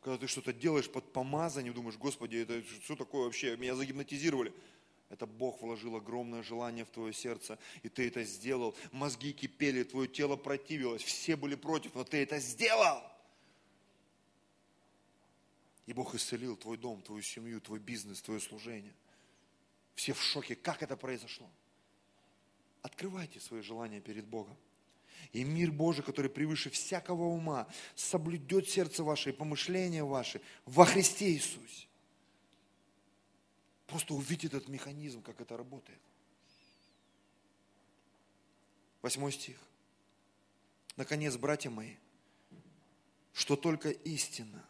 Когда 0.00 0.16
ты 0.16 0.26
что-то 0.26 0.54
делаешь 0.54 0.88
под 0.88 1.12
помазанием, 1.12 1.74
думаешь, 1.74 1.98
Господи, 1.98 2.38
это 2.38 2.62
что 2.82 2.96
такое 2.96 3.24
вообще? 3.24 3.54
Меня 3.58 3.74
загипнотизировали. 3.74 4.50
Это 5.10 5.26
Бог 5.26 5.60
вложил 5.60 5.94
огромное 5.96 6.42
желание 6.42 6.86
в 6.86 6.90
твое 6.90 7.12
сердце, 7.12 7.58
и 7.82 7.90
ты 7.90 8.08
это 8.08 8.24
сделал. 8.24 8.74
Мозги 8.92 9.34
кипели, 9.34 9.82
твое 9.82 10.08
тело 10.08 10.36
противилось, 10.36 11.02
все 11.02 11.36
были 11.36 11.54
против, 11.54 11.94
но 11.94 12.02
ты 12.02 12.22
это 12.22 12.38
сделал. 12.38 13.02
И 15.84 15.92
Бог 15.92 16.14
исцелил 16.14 16.56
твой 16.56 16.78
дом, 16.78 17.02
твою 17.02 17.20
семью, 17.20 17.60
твой 17.60 17.78
бизнес, 17.78 18.22
твое 18.22 18.40
служение. 18.40 18.94
Все 19.96 20.14
в 20.14 20.22
шоке, 20.22 20.56
как 20.56 20.82
это 20.82 20.96
произошло. 20.96 21.46
Открывайте 22.86 23.40
свои 23.40 23.62
желания 23.62 24.00
перед 24.00 24.24
Богом. 24.24 24.56
И 25.32 25.42
мир 25.42 25.72
Божий, 25.72 26.04
который 26.04 26.30
превыше 26.30 26.70
всякого 26.70 27.24
ума, 27.24 27.66
соблюдет 27.96 28.68
сердце 28.68 29.02
ваше 29.02 29.30
и 29.30 29.32
помышления 29.32 30.04
ваши 30.04 30.40
во 30.66 30.84
Христе 30.84 31.32
Иисусе. 31.32 31.88
Просто 33.88 34.14
увидеть 34.14 34.54
этот 34.54 34.68
механизм, 34.68 35.20
как 35.20 35.40
это 35.40 35.56
работает. 35.56 35.98
Восьмой 39.02 39.32
стих. 39.32 39.58
Наконец, 40.94 41.36
братья 41.36 41.70
мои, 41.70 41.96
что 43.32 43.56
только 43.56 43.90
истина, 43.90 44.64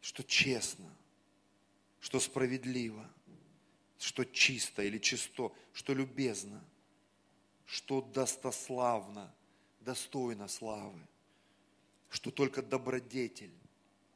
что 0.00 0.22
честно, 0.22 0.96
что 1.98 2.20
справедливо, 2.20 3.10
что 3.98 4.22
чисто 4.22 4.84
или 4.84 4.98
чисто, 4.98 5.50
что 5.72 5.92
любезно, 5.92 6.62
что 7.66 8.00
достославно, 8.00 9.32
достойно 9.80 10.48
славы, 10.48 11.00
что 12.08 12.30
только 12.30 12.62
добродетель. 12.62 13.52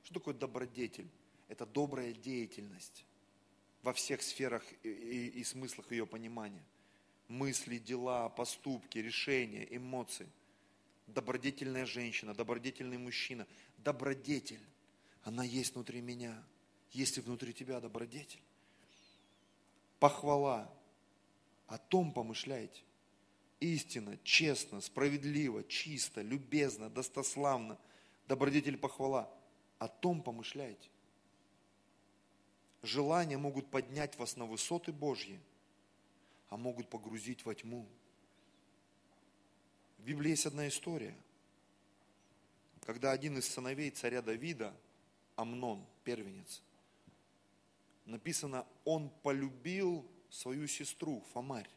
Что 0.04 0.14
такое 0.14 0.34
добродетель? 0.34 1.08
Это 1.48 1.66
добрая 1.66 2.12
деятельность 2.12 3.04
во 3.82 3.92
всех 3.92 4.22
сферах 4.22 4.64
и, 4.82 4.88
и, 4.88 5.26
и 5.40 5.44
смыслах 5.44 5.90
ее 5.90 6.06
понимания. 6.06 6.64
Мысли, 7.28 7.78
дела, 7.78 8.28
поступки, 8.28 8.98
решения, 8.98 9.66
эмоции. 9.70 10.28
Добродетельная 11.06 11.86
женщина, 11.86 12.34
добродетельный 12.34 12.98
мужчина. 12.98 13.46
Добродетель, 13.78 14.64
она 15.22 15.44
есть 15.44 15.74
внутри 15.74 16.00
меня. 16.00 16.42
Есть 16.92 17.18
и 17.18 17.20
внутри 17.20 17.52
тебя 17.52 17.80
добродетель. 17.80 18.42
Похвала. 19.98 20.72
О 21.66 21.78
том 21.78 22.12
помышляйте. 22.12 22.82
Истинно, 23.60 24.18
честно, 24.24 24.80
справедливо, 24.80 25.62
чисто, 25.64 26.22
любезно, 26.22 26.88
достославно. 26.90 27.78
Добродетель 28.26 28.78
похвала. 28.78 29.30
О 29.78 29.88
том 29.88 30.22
помышляйте 30.22 30.88
желания 32.82 33.36
могут 33.36 33.70
поднять 33.70 34.16
вас 34.18 34.36
на 34.36 34.46
высоты 34.46 34.92
Божьи, 34.92 35.40
а 36.48 36.56
могут 36.56 36.88
погрузить 36.88 37.44
во 37.44 37.54
тьму. 37.54 37.86
В 39.98 40.04
Библии 40.04 40.30
есть 40.30 40.46
одна 40.46 40.68
история, 40.68 41.14
когда 42.86 43.12
один 43.12 43.38
из 43.38 43.48
сыновей 43.48 43.90
царя 43.90 44.22
Давида, 44.22 44.74
Амнон, 45.36 45.84
первенец, 46.04 46.62
написано, 48.06 48.66
он 48.84 49.10
полюбил 49.22 50.06
свою 50.30 50.66
сестру 50.66 51.22
Фомарь. 51.32 51.68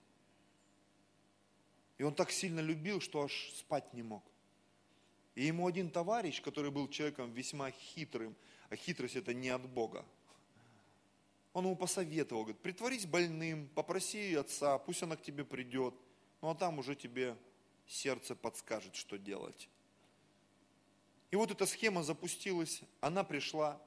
И 2.03 2.05
он 2.05 2.13
так 2.13 2.31
сильно 2.31 2.59
любил, 2.59 2.99
что 2.99 3.23
аж 3.23 3.53
спать 3.55 3.93
не 3.93 4.03
мог. 4.03 4.25
И 5.35 5.45
ему 5.45 5.65
один 5.65 5.89
товарищ, 5.89 6.41
который 6.41 6.69
был 6.69 6.89
человеком 6.89 7.31
весьма 7.31 7.71
хитрым, 7.71 8.35
а 8.69 8.75
хитрость 8.75 9.15
это 9.15 9.33
не 9.33 9.47
от 9.47 9.69
Бога, 9.69 10.03
он 11.53 11.63
ему 11.63 11.77
посоветовал, 11.77 12.41
говорит, 12.41 12.61
притворись 12.61 13.05
больным, 13.05 13.69
попроси 13.69 14.35
отца, 14.35 14.77
пусть 14.79 15.01
она 15.01 15.15
к 15.15 15.21
тебе 15.21 15.45
придет. 15.45 15.93
Ну 16.41 16.49
а 16.49 16.55
там 16.55 16.77
уже 16.77 16.93
тебе 16.93 17.37
сердце 17.87 18.35
подскажет, 18.35 18.95
что 18.95 19.17
делать. 19.17 19.69
И 21.31 21.37
вот 21.37 21.51
эта 21.51 21.65
схема 21.65 22.03
запустилась, 22.03 22.81
она 22.99 23.23
пришла, 23.23 23.81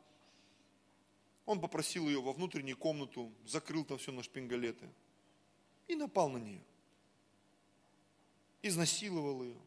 он 1.44 1.60
попросил 1.60 2.06
ее 2.06 2.22
во 2.22 2.32
внутреннюю 2.32 2.78
комнату, 2.78 3.30
закрыл 3.44 3.84
там 3.84 3.98
все 3.98 4.10
на 4.10 4.22
шпингалеты 4.22 4.88
и 5.86 5.94
напал 5.94 6.30
на 6.30 6.38
нее. 6.38 6.62
Изнасиловал 8.66 9.42
ее. 9.42 9.60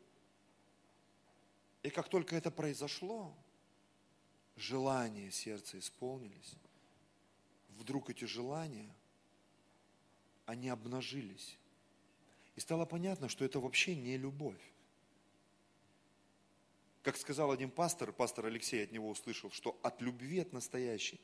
И 1.84 1.90
как 1.90 2.10
только 2.10 2.36
это 2.36 2.52
произошло, 2.52 3.34
желания 4.56 5.32
сердца 5.32 5.80
исполнились 5.80 6.56
вдруг 7.80 8.10
эти 8.10 8.26
желания, 8.26 8.94
они 10.46 10.70
обнажились. 10.70 11.58
И 12.56 12.60
стало 12.60 12.86
понятно, 12.86 13.30
что 13.30 13.46
это 13.46 13.60
вообще 13.60 13.96
не 13.96 14.18
любовь. 14.18 14.62
Как 17.02 17.16
сказал 17.16 17.52
один 17.52 17.72
пастор, 17.72 18.12
пастор 18.12 18.48
Алексей 18.48 18.84
от 18.84 18.92
него 18.92 19.10
услышал, 19.10 19.50
что 19.52 19.80
от 19.82 20.02
любви, 20.02 20.40
от 20.40 20.52
настоящей, 20.52 21.20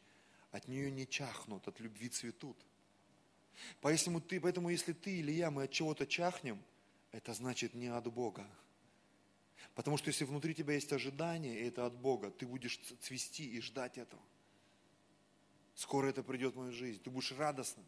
от 0.51 0.67
нее 0.69 0.89
не 0.89 1.05
чахнут, 1.05 1.67
от 1.67 1.80
любви 1.82 2.07
цветут. 2.07 2.57
Поэтому, 3.82 4.21
ты, 4.21 4.39
поэтому 4.39 4.69
если 4.69 4.93
ты 4.93 5.19
или 5.19 5.32
я, 5.32 5.51
мы 5.51 5.63
от 5.63 5.71
чего-то 5.71 6.07
чахнем, 6.07 6.61
это 7.16 7.34
значит 7.34 7.74
не 7.74 7.88
от 7.88 8.11
Бога. 8.11 8.45
Потому 9.74 9.95
что 9.95 10.09
если 10.09 10.26
внутри 10.26 10.53
тебя 10.53 10.74
есть 10.74 10.91
ожидание, 10.91 11.61
и 11.61 11.68
это 11.68 11.86
от 11.86 11.93
Бога, 11.95 12.30
ты 12.30 12.45
будешь 12.45 12.78
цвести 12.99 13.49
и 13.49 13.61
ждать 13.61 13.97
этого. 13.97 14.22
Скоро 15.76 16.07
это 16.07 16.24
придет 16.24 16.55
в 16.55 16.57
мою 16.57 16.74
жизнь. 16.74 17.01
Ты 17.01 17.09
будешь 17.09 17.32
радостным. 17.32 17.86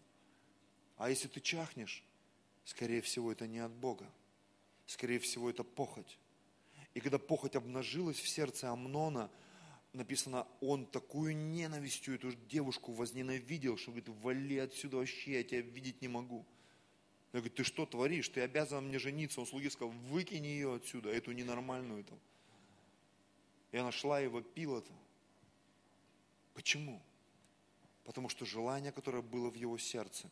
А 0.96 1.10
если 1.10 1.28
ты 1.28 1.42
чахнешь, 1.42 2.06
скорее 2.64 3.02
всего, 3.02 3.30
это 3.30 3.48
не 3.48 3.60
от 3.60 3.74
Бога. 3.74 4.10
Скорее 4.86 5.20
всего, 5.20 5.50
это 5.50 5.66
похоть. 5.66 6.18
И 6.94 7.02
когда 7.02 7.20
похоть 7.20 7.58
обнажилась 7.58 8.20
в 8.20 8.30
сердце 8.30 8.72
Амнона, 8.72 9.30
написано, 9.92 10.48
он 10.62 10.86
такую 10.86 11.36
ненавистью 11.36 12.16
эту 12.16 12.32
девушку 12.32 12.94
возненавидел, 12.94 13.76
что 13.76 13.92
говорит, 13.92 14.08
вали 14.22 14.58
отсюда 14.60 14.98
вообще, 14.98 15.34
я 15.34 15.44
тебя 15.44 15.62
видеть 15.62 16.02
не 16.02 16.08
могу. 16.08 16.46
Я 17.34 17.40
говорю, 17.40 17.56
ты 17.56 17.64
что 17.64 17.86
творишь? 17.86 18.30
Ты 18.30 18.42
обязан 18.42 18.88
мне 18.88 19.00
жениться. 19.00 19.42
Он 19.42 19.48
слуге 19.48 19.70
сказал, 19.70 19.94
выкинь 20.10 20.46
ее 20.46 20.76
отсюда, 20.76 21.10
эту 21.10 21.32
ненормальную. 21.34 22.02
Эту. 22.02 22.18
И 23.72 23.78
она 23.78 23.92
шла 23.92 24.22
и 24.22 24.28
вопила 24.28 24.82
там. 24.82 24.98
Почему? 26.54 27.02
Потому 28.06 28.30
что 28.30 28.46
желание, 28.46 28.92
которое 28.92 29.22
было 29.22 29.50
в 29.50 29.56
его 29.56 29.78
сердце, 29.78 30.30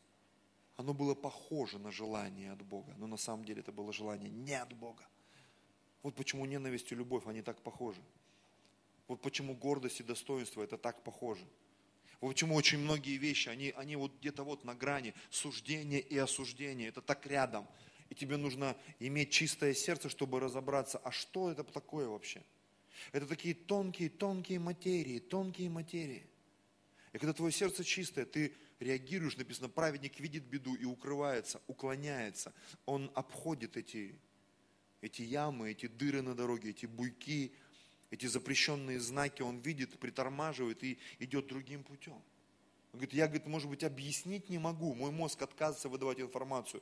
оно 0.78 0.94
было 0.94 1.14
похоже 1.14 1.78
на 1.80 1.92
желание 1.92 2.52
от 2.52 2.62
Бога. 2.62 2.94
Но 2.98 3.08
на 3.08 3.18
самом 3.18 3.46
деле 3.46 3.60
это 3.60 3.72
было 3.72 3.94
желание 3.94 4.30
не 4.30 4.54
от 4.54 4.74
Бога. 4.74 5.06
Вот 6.04 6.16
почему 6.16 6.46
ненависть 6.46 6.92
и 6.92 6.96
любовь, 6.96 7.28
они 7.28 7.42
так 7.42 7.62
похожи. 7.62 8.02
Вот 9.08 9.22
почему 9.22 9.54
гордость 9.54 10.00
и 10.00 10.04
достоинство 10.04 10.64
это 10.64 10.78
так 10.78 11.04
похожи. 11.04 11.46
Вот 12.22 12.30
почему 12.30 12.56
очень 12.56 12.80
многие 12.80 13.18
вещи, 13.18 13.50
они, 13.50 13.74
они 13.76 13.96
вот 13.96 14.14
где-то 14.20 14.44
вот 14.44 14.64
на 14.64 14.76
грани 14.76 15.14
суждения 15.30 16.00
и 16.00 16.18
осуждения. 16.18 16.88
Это 16.88 17.02
так 17.02 17.26
рядом. 17.26 17.68
И 18.10 18.16
тебе 18.16 18.38
нужно 18.38 18.78
иметь 19.00 19.32
чистое 19.32 19.74
сердце, 19.74 20.10
чтобы 20.10 20.40
разобраться, 20.40 21.00
а 21.00 21.12
что 21.12 21.52
это 21.52 21.64
такое 21.64 22.08
вообще? 22.08 22.44
Это 23.12 23.26
такие 23.26 23.54
тонкие, 23.54 24.10
тонкие 24.10 24.60
материи, 24.60 25.20
тонкие 25.20 25.70
материи. 25.70 26.26
И 27.14 27.18
когда 27.18 27.34
твое 27.34 27.52
сердце 27.52 27.84
чистое, 27.84 28.26
ты 28.26 28.54
реагируешь, 28.80 29.38
написано, 29.38 29.70
праведник 29.70 30.20
видит 30.20 30.44
беду 30.44 30.76
и 30.76 30.86
укрывается, 30.86 31.62
уклоняется. 31.68 32.54
Он 32.86 33.12
обходит 33.16 33.78
эти, 33.78 34.20
эти 35.02 35.22
ямы, 35.22 35.72
эти 35.72 35.88
дыры 35.88 36.22
на 36.22 36.36
дороге, 36.36 36.72
эти 36.72 36.86
буйки, 36.86 37.54
эти 38.12 38.26
запрещенные 38.26 39.00
знаки, 39.00 39.42
он 39.42 39.60
видит, 39.60 40.00
притормаживает 40.00 40.84
и 40.84 41.00
идет 41.20 41.48
другим 41.48 41.84
путем. 41.84 42.22
Он 42.94 43.00
говорит, 43.00 43.14
я, 43.14 43.28
говорит, 43.28 43.48
может 43.48 43.70
быть, 43.70 43.84
объяснить 43.84 44.50
не 44.50 44.58
могу, 44.58 44.94
мой 44.96 45.12
мозг 45.12 45.42
отказывается 45.42 45.90
выдавать 45.90 46.20
информацию, 46.20 46.82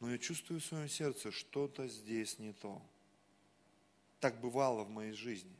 но 0.00 0.10
я 0.10 0.18
чувствую 0.18 0.60
в 0.60 0.64
своем 0.64 0.88
сердце, 0.88 1.30
что-то 1.30 1.88
здесь 1.88 2.38
не 2.38 2.52
то. 2.52 2.82
Так 4.20 4.40
бывало 4.40 4.84
в 4.84 4.90
моей 4.90 5.12
жизни. 5.12 5.54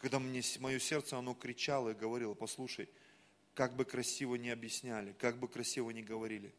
Когда 0.00 0.18
мне, 0.18 0.42
мое 0.60 0.78
сердце, 0.78 1.16
оно 1.18 1.34
кричало 1.34 1.90
и 1.90 1.94
говорило, 1.94 2.34
послушай, 2.34 2.88
как 3.54 3.74
бы 3.74 3.84
красиво 3.84 4.36
не 4.36 4.50
объясняли, 4.50 5.12
как 5.18 5.38
бы 5.38 5.48
красиво 5.48 5.90
не 5.90 6.02
говорили, 6.02 6.54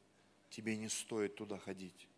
тебе 0.49 0.75
не 0.75 0.89
стоит 0.89 1.35
туда 1.35 1.57
ходить. 1.57 2.08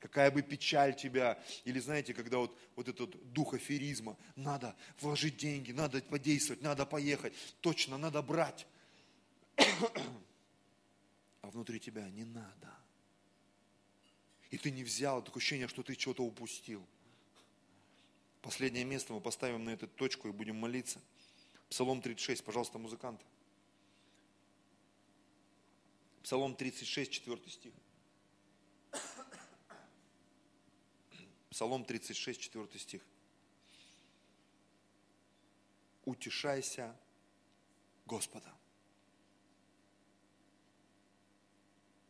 Какая 0.00 0.30
бы 0.30 0.40
печаль 0.40 0.96
тебя, 0.96 1.38
или 1.64 1.78
знаете, 1.78 2.14
когда 2.14 2.38
вот, 2.38 2.58
вот 2.74 2.88
этот 2.88 3.32
дух 3.32 3.52
аферизма, 3.52 4.16
надо 4.34 4.74
вложить 4.98 5.36
деньги, 5.36 5.72
надо 5.72 6.00
подействовать, 6.00 6.62
надо 6.62 6.86
поехать, 6.86 7.34
точно, 7.60 7.98
надо 7.98 8.22
брать. 8.22 8.66
А 11.42 11.50
внутри 11.50 11.78
тебя 11.78 12.08
не 12.08 12.24
надо. 12.24 12.74
И 14.50 14.56
ты 14.56 14.70
не 14.70 14.82
взял, 14.82 15.22
такое 15.22 15.40
ощущение, 15.40 15.68
что 15.68 15.82
ты 15.82 15.94
что-то 15.94 16.24
упустил. 16.24 16.84
Последнее 18.40 18.84
место 18.84 19.12
мы 19.12 19.20
поставим 19.20 19.64
на 19.64 19.70
эту 19.70 19.86
точку 19.86 20.28
и 20.28 20.32
будем 20.32 20.56
молиться. 20.56 20.98
Псалом 21.68 22.00
36, 22.00 22.42
пожалуйста, 22.42 22.78
музыканты. 22.78 23.24
Псалом 26.22 26.54
36, 26.54 27.12
4 27.12 27.38
стих. 27.48 27.72
Псалом 31.50 31.84
36, 31.84 32.40
4 32.40 32.78
стих. 32.78 33.02
Утешайся 36.04 36.96
Господа. 38.06 38.54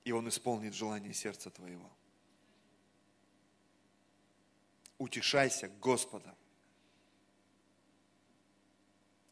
И 0.04 0.12
Он 0.12 0.28
исполнит 0.28 0.74
желание 0.74 1.12
сердца 1.14 1.50
твоего. 1.50 1.90
Утешайся 4.98 5.68
Господа. 5.68 6.36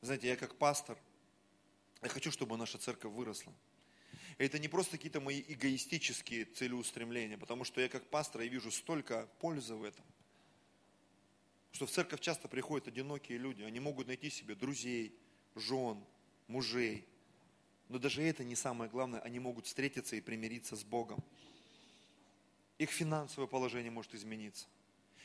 Знаете, 0.00 0.28
я 0.28 0.36
как 0.36 0.56
пастор, 0.56 0.98
я 2.00 2.08
хочу, 2.08 2.30
чтобы 2.30 2.56
наша 2.56 2.78
церковь 2.78 3.12
выросла. 3.12 3.52
Это 4.38 4.60
не 4.60 4.68
просто 4.68 4.92
какие-то 4.92 5.20
мои 5.20 5.42
эгоистические 5.48 6.44
целеустремления, 6.44 7.36
потому 7.36 7.64
что 7.64 7.80
я 7.80 7.88
как 7.88 8.08
пастор, 8.08 8.42
я 8.42 8.48
вижу 8.48 8.70
столько 8.70 9.28
пользы 9.40 9.74
в 9.74 9.82
этом. 9.82 10.04
Что 11.72 11.86
в 11.86 11.90
церковь 11.90 12.20
часто 12.20 12.46
приходят 12.46 12.86
одинокие 12.86 13.36
люди, 13.36 13.62
они 13.62 13.80
могут 13.80 14.06
найти 14.06 14.30
себе 14.30 14.54
друзей, 14.54 15.12
жен, 15.56 16.02
мужей. 16.46 17.04
Но 17.88 17.98
даже 17.98 18.22
это 18.22 18.44
не 18.44 18.54
самое 18.54 18.88
главное, 18.88 19.20
они 19.20 19.40
могут 19.40 19.66
встретиться 19.66 20.14
и 20.14 20.20
примириться 20.20 20.76
с 20.76 20.84
Богом. 20.84 21.22
Их 22.78 22.90
финансовое 22.90 23.48
положение 23.48 23.90
может 23.90 24.14
измениться. 24.14 24.66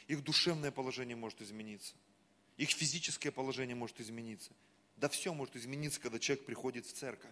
Их 0.08 0.24
душевное 0.24 0.72
положение 0.72 1.16
может 1.16 1.40
измениться. 1.42 1.94
Их 2.58 2.72
физическое 2.72 3.32
положение 3.32 3.76
может 3.76 4.02
измениться. 4.02 4.52
Да 4.98 5.08
все 5.08 5.34
может 5.34 5.56
измениться, 5.56 6.00
когда 6.00 6.18
человек 6.18 6.46
приходит 6.46 6.88
в 6.88 6.94
церковь. 6.94 7.32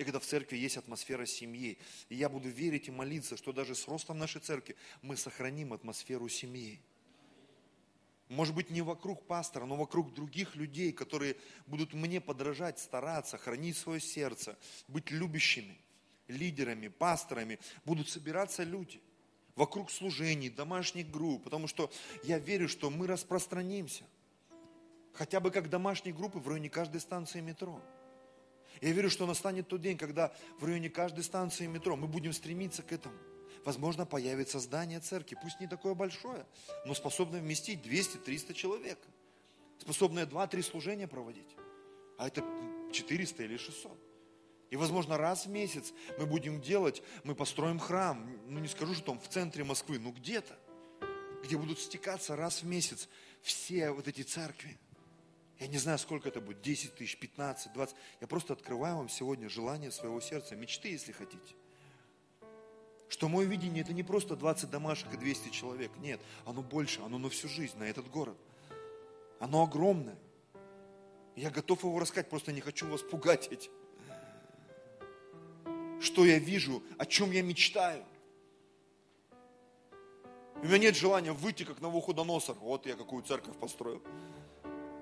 И 0.00 0.02
когда 0.02 0.18
в 0.18 0.24
церкви 0.24 0.56
есть 0.56 0.78
атмосфера 0.78 1.26
семьи. 1.26 1.76
И 2.08 2.14
я 2.14 2.30
буду 2.30 2.48
верить 2.48 2.88
и 2.88 2.90
молиться, 2.90 3.36
что 3.36 3.52
даже 3.52 3.74
с 3.74 3.86
ростом 3.86 4.18
нашей 4.18 4.40
церкви 4.40 4.74
мы 5.02 5.14
сохраним 5.14 5.74
атмосферу 5.74 6.26
семьи. 6.30 6.80
Может 8.30 8.54
быть, 8.54 8.70
не 8.70 8.80
вокруг 8.80 9.26
пастора, 9.26 9.66
но 9.66 9.76
вокруг 9.76 10.14
других 10.14 10.56
людей, 10.56 10.90
которые 10.92 11.36
будут 11.66 11.92
мне 11.92 12.18
подражать, 12.18 12.78
стараться, 12.78 13.36
хранить 13.36 13.76
свое 13.76 14.00
сердце, 14.00 14.58
быть 14.88 15.10
любящими, 15.10 15.76
лидерами, 16.28 16.88
пасторами. 16.88 17.58
Будут 17.84 18.08
собираться 18.08 18.62
люди 18.62 19.02
вокруг 19.54 19.90
служений, 19.90 20.48
домашних 20.48 21.10
групп, 21.10 21.44
потому 21.44 21.66
что 21.66 21.92
я 22.22 22.38
верю, 22.38 22.70
что 22.70 22.88
мы 22.88 23.06
распространимся. 23.06 24.04
Хотя 25.12 25.40
бы 25.40 25.50
как 25.50 25.68
домашние 25.68 26.14
группы 26.14 26.38
в 26.38 26.48
районе 26.48 26.70
каждой 26.70 27.02
станции 27.02 27.42
метро. 27.42 27.82
Я 28.80 28.92
верю, 28.92 29.10
что 29.10 29.26
настанет 29.26 29.68
тот 29.68 29.80
день, 29.80 29.98
когда 29.98 30.32
в 30.58 30.64
районе 30.64 30.90
каждой 30.90 31.24
станции 31.24 31.66
метро 31.66 31.96
мы 31.96 32.06
будем 32.06 32.32
стремиться 32.32 32.82
к 32.82 32.92
этому. 32.92 33.14
Возможно, 33.64 34.06
появится 34.06 34.58
здание 34.58 35.00
церкви, 35.00 35.36
пусть 35.40 35.60
не 35.60 35.66
такое 35.66 35.94
большое, 35.94 36.46
но 36.86 36.94
способное 36.94 37.40
вместить 37.40 37.80
200-300 37.84 38.54
человек, 38.54 38.98
способное 39.78 40.24
2-3 40.24 40.62
служения 40.62 41.06
проводить. 41.06 41.56
А 42.18 42.28
это 42.28 42.42
400 42.92 43.42
или 43.44 43.56
600. 43.56 43.92
И, 44.70 44.76
возможно, 44.76 45.18
раз 45.18 45.46
в 45.46 45.50
месяц 45.50 45.92
мы 46.18 46.26
будем 46.26 46.60
делать, 46.60 47.02
мы 47.24 47.34
построим 47.34 47.78
храм, 47.78 48.38
ну 48.46 48.60
не 48.60 48.68
скажу, 48.68 48.94
что 48.94 49.06
там 49.06 49.20
в 49.20 49.28
центре 49.28 49.64
Москвы, 49.64 49.98
но 49.98 50.10
где-то, 50.12 50.56
где 51.42 51.56
будут 51.56 51.80
стекаться 51.80 52.36
раз 52.36 52.62
в 52.62 52.66
месяц 52.66 53.08
все 53.42 53.90
вот 53.90 54.06
эти 54.06 54.22
церкви. 54.22 54.78
Я 55.60 55.66
не 55.66 55.76
знаю, 55.76 55.98
сколько 55.98 56.26
это 56.26 56.40
будет, 56.40 56.62
10 56.62 56.94
тысяч, 56.94 57.18
15, 57.18 57.74
20. 57.74 57.94
Я 58.22 58.26
просто 58.26 58.54
открываю 58.54 58.96
вам 58.96 59.10
сегодня 59.10 59.50
желание 59.50 59.90
своего 59.90 60.18
сердца, 60.20 60.56
мечты, 60.56 60.88
если 60.88 61.12
хотите. 61.12 61.54
Что 63.10 63.28
мое 63.28 63.46
видение 63.46 63.82
это 63.82 63.92
не 63.92 64.02
просто 64.02 64.36
20 64.36 64.70
домашек 64.70 65.12
и 65.12 65.18
200 65.18 65.50
человек. 65.50 65.90
Нет, 65.98 66.18
оно 66.46 66.62
больше, 66.62 67.02
оно 67.02 67.18
на 67.18 67.28
всю 67.28 67.46
жизнь, 67.46 67.76
на 67.76 67.84
этот 67.84 68.08
город. 68.08 68.38
Оно 69.38 69.64
огромное. 69.64 70.16
Я 71.36 71.50
готов 71.50 71.84
его 71.84 71.98
рассказать, 71.98 72.30
просто 72.30 72.52
не 72.52 72.62
хочу 72.62 72.88
вас 72.88 73.02
пугать 73.02 73.48
этим. 73.48 73.70
Что 76.00 76.24
я 76.24 76.38
вижу, 76.38 76.82
о 76.96 77.04
чем 77.04 77.32
я 77.32 77.42
мечтаю. 77.42 78.02
У 80.62 80.66
меня 80.66 80.78
нет 80.78 80.96
желания 80.96 81.32
выйти, 81.32 81.64
как 81.64 81.82
на 81.82 81.88
Навуходоносор. 81.88 82.56
Вот 82.56 82.86
я 82.86 82.96
какую 82.96 83.22
церковь 83.24 83.58
построил. 83.58 84.02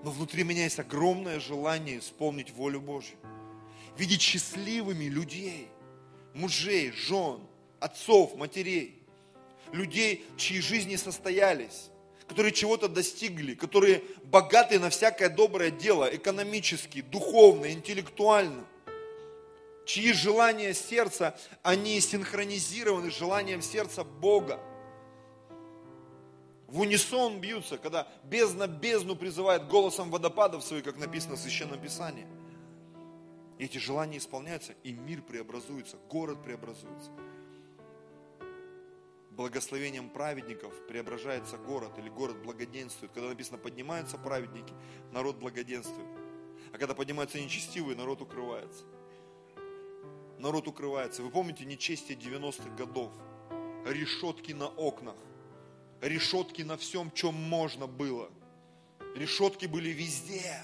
Но 0.09 0.13
внутри 0.13 0.43
меня 0.43 0.65
есть 0.65 0.79
огромное 0.79 1.39
желание 1.39 1.99
исполнить 1.99 2.51
волю 2.53 2.81
Божью. 2.81 3.19
Видеть 3.99 4.23
счастливыми 4.23 5.05
людей, 5.05 5.69
мужей, 6.33 6.93
жен, 6.93 7.41
отцов, 7.79 8.35
матерей. 8.35 9.03
Людей, 9.71 10.25
чьи 10.39 10.63
жизни 10.63 10.97
состоялись, 10.97 11.91
которые 12.27 12.53
чего-то 12.53 12.89
достигли, 12.89 13.53
которые 13.53 14.03
богаты 14.25 14.79
на 14.79 14.89
всякое 14.89 15.29
доброе 15.29 15.71
дело, 15.71 16.09
экономически, 16.11 17.03
духовно, 17.03 17.71
интеллектуально. 17.71 18.65
Чьи 19.85 20.15
желания 20.15 20.73
сердца, 20.73 21.39
они 21.63 22.01
синхронизированы 22.01 23.11
с 23.11 23.19
желанием 23.19 23.61
сердца 23.61 24.05
Бога 24.05 24.59
в 26.69 26.81
унисон 26.81 27.41
бьются, 27.41 27.79
когда 27.79 28.07
бездна 28.25 28.67
бездну 28.67 29.17
призывает 29.17 29.67
голосом 29.69 30.11
водопадов 30.11 30.63
своих, 30.63 30.85
как 30.85 30.99
написано 30.99 31.37
в 31.37 31.39
Священном 31.39 31.81
Писании. 31.81 32.27
И 33.57 33.65
эти 33.65 33.79
желания 33.79 34.19
исполняются, 34.19 34.75
и 34.85 34.93
мир 34.93 35.23
преобразуется, 35.23 35.97
город 36.11 36.45
преобразуется. 36.45 37.11
Благословением 39.31 40.11
праведников 40.11 40.75
преображается 40.87 41.57
город, 41.57 41.99
или 41.99 42.11
город 42.11 42.37
благоденствует. 42.43 43.13
Когда 43.13 43.31
написано, 43.31 43.57
поднимаются 43.57 44.19
праведники, 44.19 44.75
народ 45.11 45.37
благоденствует. 45.37 46.09
А 46.75 46.77
когда 46.77 46.95
поднимаются 46.95 47.41
нечестивые, 47.41 47.97
народ 47.97 48.21
укрывается. 48.21 48.85
Народ 50.39 50.69
укрывается. 50.69 51.23
Вы 51.23 51.31
помните 51.31 51.65
нечестие 51.65 52.19
90-х 52.19 52.69
годов? 52.77 53.11
Решетки 53.87 54.53
на 54.53 54.69
окнах 54.69 55.17
решетки 56.01 56.63
на 56.63 56.77
всем, 56.77 57.11
чем 57.13 57.35
можно 57.35 57.87
было. 57.87 58.31
Решетки 59.15 59.67
были 59.67 59.91
везде. 59.91 60.61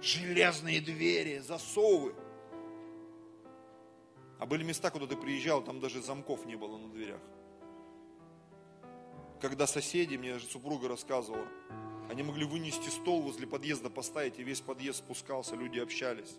Железные 0.00 0.80
двери, 0.80 1.38
засовы. 1.38 2.14
А 4.38 4.46
были 4.46 4.62
места, 4.62 4.90
куда 4.90 5.06
ты 5.06 5.16
приезжал, 5.16 5.62
там 5.62 5.80
даже 5.80 6.00
замков 6.00 6.46
не 6.46 6.56
было 6.56 6.78
на 6.78 6.88
дверях. 6.88 7.20
Когда 9.40 9.66
соседи, 9.66 10.16
мне 10.16 10.38
супруга 10.38 10.88
рассказывала, 10.88 11.46
они 12.08 12.22
могли 12.22 12.44
вынести 12.44 12.88
стол 12.88 13.22
возле 13.22 13.46
подъезда, 13.46 13.90
поставить, 13.90 14.38
и 14.38 14.44
весь 14.44 14.60
подъезд 14.60 14.98
спускался, 14.98 15.56
люди 15.56 15.78
общались, 15.78 16.36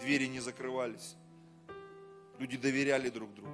двери 0.00 0.26
не 0.26 0.40
закрывались, 0.40 1.16
люди 2.38 2.56
доверяли 2.56 3.08
друг 3.08 3.32
другу. 3.34 3.50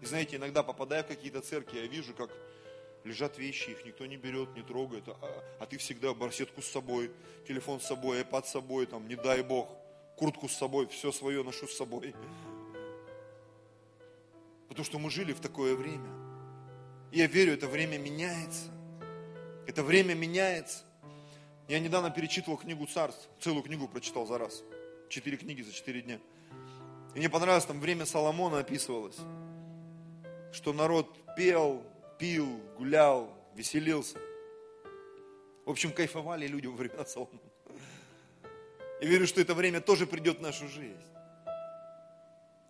И 0.00 0.06
знаете, 0.06 0.36
иногда 0.36 0.62
попадая 0.62 1.02
в 1.04 1.08
какие-то 1.08 1.40
церкви, 1.40 1.78
я 1.78 1.86
вижу, 1.86 2.14
как 2.14 2.30
лежат 3.04 3.38
вещи, 3.38 3.70
их 3.70 3.84
никто 3.84 4.06
не 4.06 4.16
берет, 4.16 4.54
не 4.54 4.62
трогает, 4.62 5.08
а, 5.08 5.44
а 5.58 5.66
ты 5.66 5.78
всегда 5.78 6.14
барсетку 6.14 6.62
с 6.62 6.68
собой, 6.68 7.10
телефон 7.46 7.80
с 7.80 7.84
собой, 7.84 8.20
iPad 8.20 8.46
с 8.46 8.50
собой, 8.50 8.86
там, 8.86 9.08
не 9.08 9.16
дай 9.16 9.42
Бог, 9.42 9.68
куртку 10.16 10.48
с 10.48 10.52
собой, 10.52 10.86
все 10.86 11.12
свое 11.12 11.42
ношу 11.42 11.66
с 11.66 11.76
собой. 11.76 12.14
Потому 14.68 14.84
что 14.84 14.98
мы 14.98 15.10
жили 15.10 15.32
в 15.32 15.40
такое 15.40 15.74
время. 15.74 16.08
И 17.10 17.18
я 17.18 17.26
верю, 17.26 17.52
это 17.52 17.66
время 17.66 17.98
меняется. 17.98 18.70
Это 19.66 19.82
время 19.82 20.14
меняется. 20.14 20.84
Я 21.68 21.78
недавно 21.78 22.10
перечитывал 22.10 22.56
книгу 22.56 22.86
царств, 22.86 23.28
целую 23.40 23.62
книгу 23.62 23.86
прочитал 23.86 24.26
за 24.26 24.38
раз. 24.38 24.62
Четыре 25.08 25.36
книги 25.36 25.62
за 25.62 25.72
четыре 25.72 26.02
дня. 26.02 26.18
И 27.14 27.18
мне 27.18 27.28
понравилось, 27.28 27.66
там 27.66 27.80
время 27.80 28.06
Соломона 28.06 28.60
описывалось, 28.60 29.18
что 30.52 30.72
народ 30.72 31.14
пел, 31.36 31.82
пил, 32.22 32.60
гулял, 32.78 33.36
веселился. 33.56 34.16
В 35.66 35.70
общем, 35.70 35.92
кайфовали 35.92 36.46
люди 36.46 36.68
во 36.68 36.76
времена 36.76 37.04
Соломона. 37.04 37.40
И 39.00 39.06
верю, 39.08 39.26
что 39.26 39.40
это 39.40 39.54
время 39.54 39.80
тоже 39.80 40.06
придет 40.06 40.38
в 40.38 40.40
нашу 40.40 40.68
жизнь. 40.68 41.02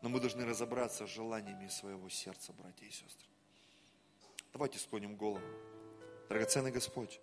Но 0.00 0.08
мы 0.08 0.20
должны 0.20 0.46
разобраться 0.46 1.06
с 1.06 1.10
желаниями 1.10 1.68
своего 1.68 2.08
сердца, 2.08 2.54
братья 2.54 2.86
и 2.86 2.90
сестры. 2.90 3.28
Давайте 4.54 4.78
склоним 4.78 5.16
голову. 5.16 5.44
Драгоценный 6.30 6.70
Господь, 6.70 7.20